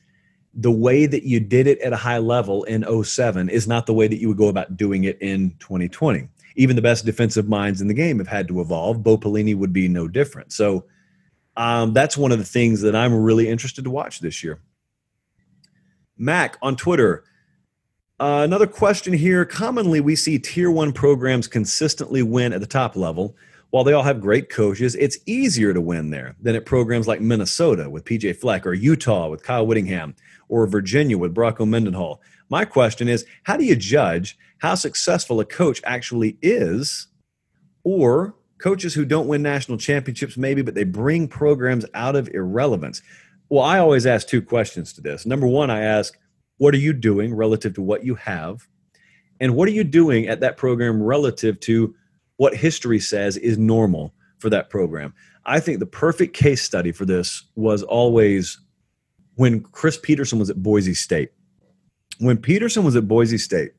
[0.54, 3.94] the way that you did it at a high level in 07 is not the
[3.94, 6.28] way that you would go about doing it in 2020.
[6.58, 9.02] Even the best defensive minds in the game have had to evolve.
[9.02, 10.52] Bo Pelini would be no different.
[10.52, 10.86] So,
[11.58, 14.60] um, that's one of the things that I'm really interested to watch this year.
[16.18, 17.24] Mac on Twitter.
[18.20, 19.44] Uh, another question here.
[19.44, 23.36] Commonly, we see tier one programs consistently win at the top level.
[23.72, 27.22] While they all have great coaches, it's easier to win there than at programs like
[27.22, 30.14] Minnesota with PJ Fleck or Utah with Kyle Whittingham
[30.50, 32.22] or Virginia with Bronco Mendenhall.
[32.50, 37.08] My question is how do you judge how successful a coach actually is
[37.84, 43.02] or coaches who don't win national championships, maybe, but they bring programs out of irrelevance.
[43.50, 45.26] Well, I always ask two questions to this.
[45.26, 46.18] Number one, I ask,
[46.58, 48.68] what are you doing relative to what you have?
[49.40, 51.96] And what are you doing at that program relative to
[52.42, 55.14] what history says is normal for that program?
[55.46, 58.60] I think the perfect case study for this was always
[59.36, 61.34] when Chris Petersen was at Boise State.
[62.18, 63.74] When Petersen was at Boise State,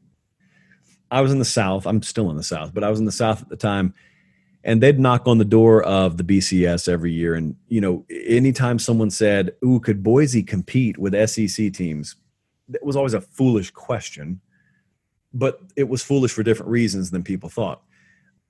[1.10, 1.88] I was in the South.
[1.88, 3.94] I'm still in the South, but I was in the South at the time
[4.62, 7.34] and they'd knock on the door of the BCS every year.
[7.34, 12.14] And, you know, anytime someone said, Ooh, could Boise compete with SEC teams?
[12.68, 14.40] That was always a foolish question,
[15.34, 17.82] but it was foolish for different reasons than people thought.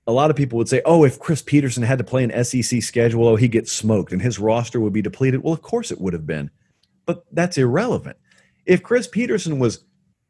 [0.05, 2.81] A lot of people would say, Oh, if Chris Petersen had to play an SEC
[2.81, 5.43] schedule, oh, he gets smoked and his roster would be depleted.
[5.43, 6.49] Well, of course it would have been,
[7.05, 8.17] but that's irrelevant.
[8.65, 9.83] If Chris Petersen was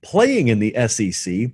[0.04, 1.52] playing in the SEC,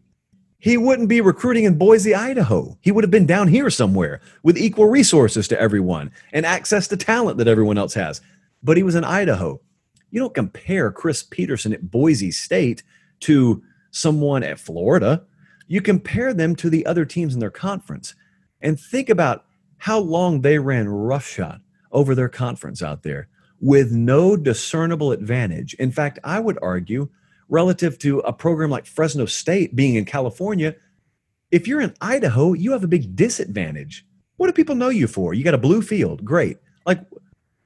[0.61, 2.77] he wouldn't be recruiting in Boise, Idaho.
[2.81, 6.97] He would have been down here somewhere with equal resources to everyone and access to
[6.97, 8.19] talent that everyone else has.
[8.61, 9.61] But he was in Idaho.
[10.11, 12.83] You don't compare Chris Petersen at Boise State
[13.21, 15.23] to someone at Florida.
[15.69, 18.15] You compare them to the other teams in their conference
[18.59, 19.45] and think about
[19.77, 21.61] how long they ran roughshod
[21.91, 23.29] over their conference out there
[23.61, 25.75] with no discernible advantage.
[25.75, 27.09] In fact, I would argue
[27.49, 30.75] relative to a program like Fresno State being in California,
[31.51, 34.05] If you're in Idaho, you have a big disadvantage.
[34.37, 35.33] What do people know you for?
[35.33, 36.23] You got a blue field.
[36.23, 36.57] Great.
[36.85, 37.01] Like,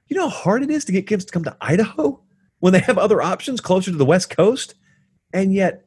[0.07, 2.21] you know how hard it is to get kids to come to Idaho
[2.59, 4.75] when they have other options closer to the West Coast?
[5.33, 5.85] And yet,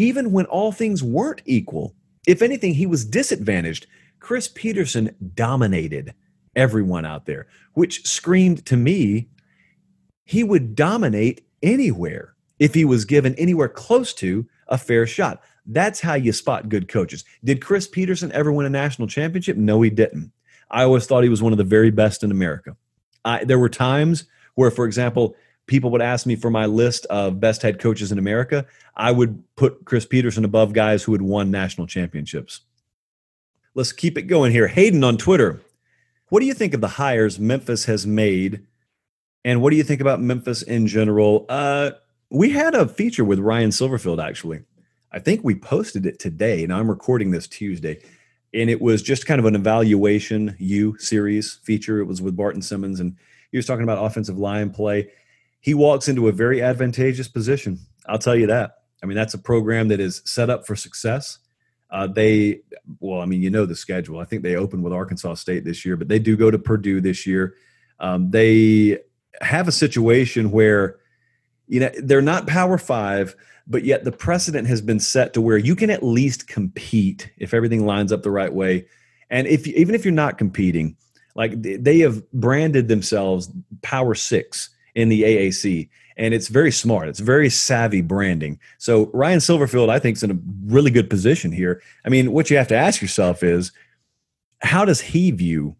[0.00, 1.94] even when all things weren't equal,
[2.26, 3.86] if anything, he was disadvantaged.
[4.18, 6.14] Chris Petersen dominated
[6.56, 9.28] everyone out there, which screamed to me
[10.24, 15.42] he would dominate anywhere if he was given anywhere close to a fair shot.
[15.66, 17.22] That's how you spot good coaches.
[17.44, 19.58] Did Chris Petersen ever win a national championship?
[19.58, 20.32] No, he didn't.
[20.70, 22.74] I always thought he was one of the very best in America.
[23.22, 24.24] I, there were times
[24.54, 25.36] where, for example,
[25.70, 28.66] people would ask me for my list of best head coaches in America.
[28.96, 32.62] I would put Chris Petersen above guys who had won national championships.
[33.74, 34.66] Let's keep it going here.
[34.66, 35.60] Hayden on Twitter.
[36.28, 38.66] What do you think of the hires Memphis has made?
[39.44, 41.46] And what do you think about Memphis in general?
[41.48, 41.92] Uh,
[42.30, 44.62] we had a feature with Ryan Silverfield, actually.
[45.12, 46.66] I think we posted it today.
[46.66, 48.02] Now I'm recording this Tuesday.
[48.52, 52.00] And it was just kind of an evaluation U series feature.
[52.00, 53.16] It was with Barton Simmons, and
[53.52, 55.10] he was talking about offensive line play.
[55.60, 57.78] He walks into a very advantageous position.
[58.06, 58.78] I'll tell you that.
[59.02, 61.38] I mean, that's a program that is set up for success.
[61.90, 62.60] Uh, they,
[63.00, 64.20] well, I mean, you know the schedule.
[64.20, 67.00] I think they open with Arkansas State this year, but they do go to Purdue
[67.00, 67.54] this year.
[67.98, 68.98] Um, they
[69.40, 70.98] have a situation where,
[71.66, 73.34] you know, they're not Power Five,
[73.66, 77.54] but yet the precedent has been set to where you can at least compete if
[77.54, 78.86] everything lines up the right way.
[79.28, 80.96] And if even if you're not competing,
[81.34, 83.50] like they have branded themselves
[83.82, 87.08] Power Six in the AAC, and it's very smart.
[87.08, 88.58] It's very savvy branding.
[88.78, 91.82] So Ryan Silverfield, I think, is in a really good position here.
[92.04, 93.72] I mean, what you have to ask yourself is,
[94.62, 95.76] how does he view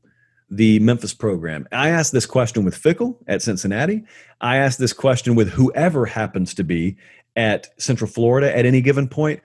[0.48, 1.68] the Memphis program?
[1.70, 4.04] I asked this question with Fickell at Cincinnati.
[4.40, 6.96] I asked this question with whoever happens to be
[7.36, 9.40] at Central Florida at any given point,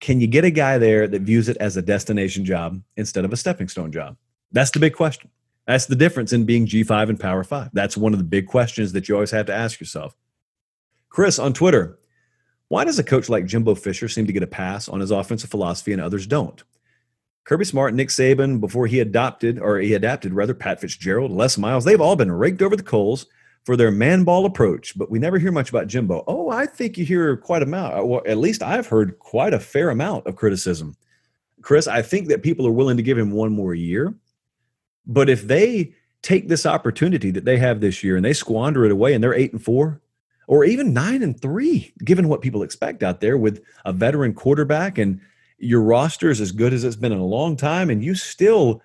[0.00, 3.32] can you get a guy there that views it as a destination job instead of
[3.32, 4.16] a stepping stone job?
[4.52, 5.30] That's the big question.
[5.68, 7.68] That's the difference in being G5 and Power 5.
[7.74, 10.16] That's one of the big questions that you always have to ask yourself.
[11.10, 11.98] Chris on Twitter,
[12.68, 15.50] why does a coach like Jimbo Fisher seem to get a pass on his offensive
[15.50, 16.64] philosophy and others don't?
[17.44, 21.84] Kirby Smart, Nick Saban, before he adopted, or he adapted rather, Pat Fitzgerald, Les Miles,
[21.84, 23.26] they've all been raked over the coals
[23.66, 26.24] for their man ball approach, but we never hear much about Jimbo.
[26.26, 27.98] Oh, I think you hear quite a amount.
[27.98, 30.96] Uh, well, at least I've heard quite a fair amount of criticism.
[31.60, 34.14] Chris, I think that people are willing to give him one more year.
[35.08, 38.92] But if they take this opportunity that they have this year and they squander it
[38.92, 40.00] away and they're eight and four,
[40.46, 44.98] or even nine and three, given what people expect out there with a veteran quarterback
[44.98, 45.20] and
[45.58, 48.80] your roster is as good as it's been in a long time, and you still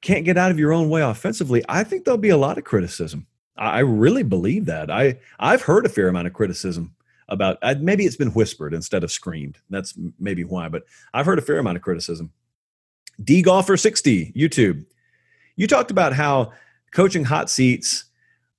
[0.00, 2.64] can't get out of your own way offensively, I think there'll be a lot of
[2.64, 3.26] criticism.
[3.56, 4.90] I really believe that.
[4.90, 6.94] I I've heard a fair amount of criticism
[7.28, 9.58] about maybe it's been whispered instead of screamed.
[9.70, 12.32] That's maybe why, but I've heard a fair amount of criticism.
[13.22, 14.84] D Golfer 60 YouTube.
[15.56, 16.52] You talked about how
[16.92, 18.04] coaching hot seats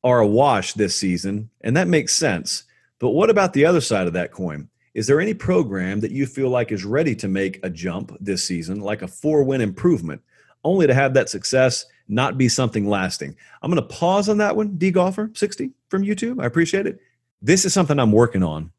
[0.03, 2.63] are a wash this season, and that makes sense.
[2.99, 4.69] But what about the other side of that coin?
[4.93, 8.45] Is there any program that you feel like is ready to make a jump this
[8.45, 10.21] season, like a four win improvement,
[10.63, 13.35] only to have that success not be something lasting.
[13.61, 16.41] I'm going to pause on that one, D Golfer 60 from YouTube.
[16.41, 16.99] I appreciate it.
[17.41, 18.71] This is something I'm working on,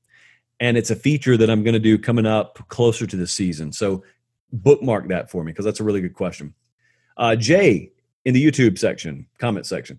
[0.61, 3.73] and it's a feature that I'm going to do coming up closer to the season.
[3.73, 4.05] So
[4.53, 6.55] bookmark that for me because that's a really good question.
[7.17, 7.93] Uh, Jay
[8.27, 9.99] in the YouTube section, comment section.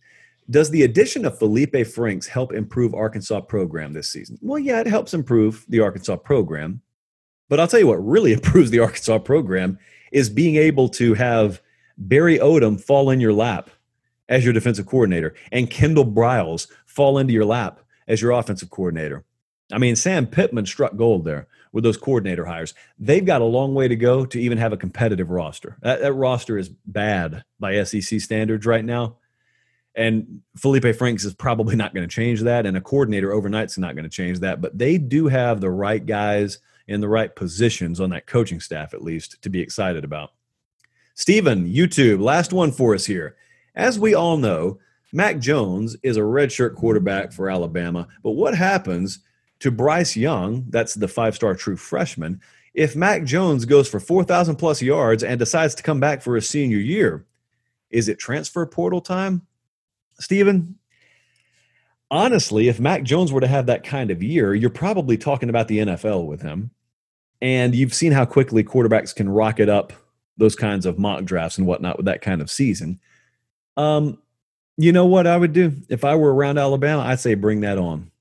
[0.49, 4.37] Does the addition of Felipe Franks help improve Arkansas program this season?
[4.41, 6.81] Well, yeah, it helps improve the Arkansas program.
[7.49, 9.79] But I'll tell you what really improves the Arkansas program
[10.11, 11.61] is being able to have
[11.97, 13.69] Barry Odom fall in your lap
[14.29, 19.23] as your defensive coordinator and Kendall Briles fall into your lap as your offensive coordinator.
[19.71, 21.47] I mean, Sam Pittman struck gold there
[21.77, 22.73] with those coordinator hires.
[22.97, 25.77] They've got a long way to go to even have a competitive roster.
[25.83, 29.17] That, that roster is bad by SEC standards right now.
[29.93, 32.65] And Felipe Franks is probably not going to change that.
[32.65, 34.59] And a coordinator overnight's not going to change that.
[34.59, 36.57] But they do have the right guys
[36.87, 40.31] in the right positions on that coaching staff, at least, to be excited about.
[41.13, 43.35] Stephen, YouTube, last one for us here.
[43.75, 44.79] As we all know,
[45.13, 49.19] Mac Jones is a redshirt quarterback for Alabama, but what happens
[49.59, 52.41] to Bryce Young, that's the five star true freshman,
[52.73, 56.47] if Mac Jones goes for 4,000 plus yards and decides to come back for his
[56.47, 57.25] senior year?
[57.89, 59.47] Is it transfer portal time?
[60.19, 60.77] Stephen,
[62.11, 65.67] honestly, if Mac Jones were to have that kind of year, you're probably talking about
[65.67, 66.71] the NFL with him.
[67.41, 69.93] And you've seen how quickly quarterbacks can rocket up
[70.37, 72.99] those kinds of mock drafts and whatnot with that kind of season.
[73.75, 74.19] Um,
[74.77, 77.01] you know what I would do if I were around Alabama?
[77.01, 78.11] I'd say bring that on.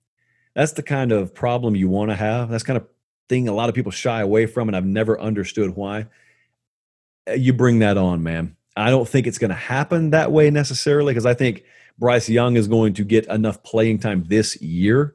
[0.57, 2.48] That's the kind of problem you want to have.
[2.48, 2.86] That's kind of
[3.28, 6.07] thing a lot of people shy away from, and I've never understood why.
[7.36, 8.57] you bring that on, man.
[8.74, 11.64] I don't think it's going to happen that way necessarily because I think
[11.98, 15.14] Bryce Young is going to get enough playing time this year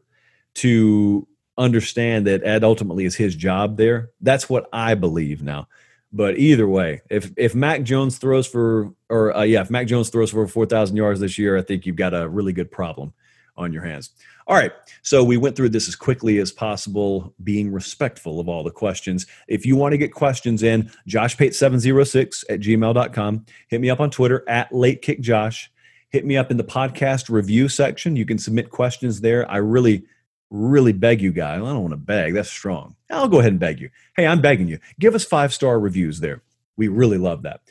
[0.56, 1.28] to
[1.58, 4.12] understand that Ed ultimately is his job there.
[4.22, 5.68] That's what I believe now.
[6.14, 10.10] But either way, if if Mac Jones throws for or uh, yeah, if Mac Jones
[10.10, 13.14] throws for four thousand yards this year, I think you've got a really good problem
[13.58, 14.12] on your hands.
[14.48, 14.72] All right,
[15.02, 19.26] so we went through this as quickly as possible, being respectful of all the questions.
[19.48, 23.46] If you want to get questions in, joshpate706 at gmail.com.
[23.68, 25.68] Hit me up on Twitter at latekickjosh.
[26.10, 28.16] Hit me up in the podcast review section.
[28.16, 29.50] You can submit questions there.
[29.50, 30.06] I really
[30.52, 31.62] really beg you guys.
[31.62, 32.34] I don't want to beg.
[32.34, 32.96] That's strong.
[33.10, 33.90] I'll go ahead and beg you.
[34.16, 34.80] Hey, I'm begging you.
[35.00, 36.44] Give us five star reviews there.
[36.78, 37.62] We really love that.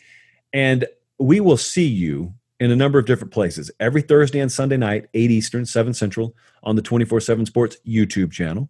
[0.53, 0.87] And
[1.19, 5.07] we will see you in a number of different places every Thursday and Sunday night,
[5.15, 8.69] 8 Eastern, 7 Central, on the 24 7 Sports YouTube channel.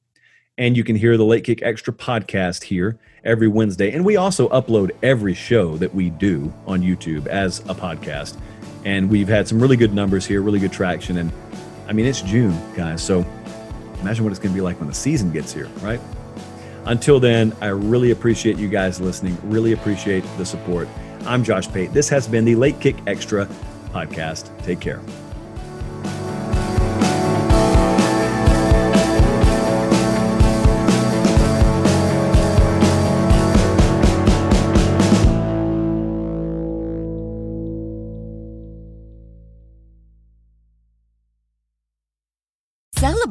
[0.56, 3.92] And you can hear the Late Kick Extra podcast here every Wednesday.
[3.92, 8.38] And we also upload every show that we do on YouTube as a podcast.
[8.84, 11.18] And we've had some really good numbers here, really good traction.
[11.18, 11.32] And
[11.86, 13.02] I mean, it's June, guys.
[13.02, 13.24] So
[14.00, 16.00] Imagine what it's going to be like when the season gets here, right?
[16.86, 20.88] Until then, I really appreciate you guys listening, really appreciate the support.
[21.26, 21.92] I'm Josh Pate.
[21.92, 23.46] This has been the Late Kick Extra
[23.92, 24.56] podcast.
[24.64, 25.00] Take care.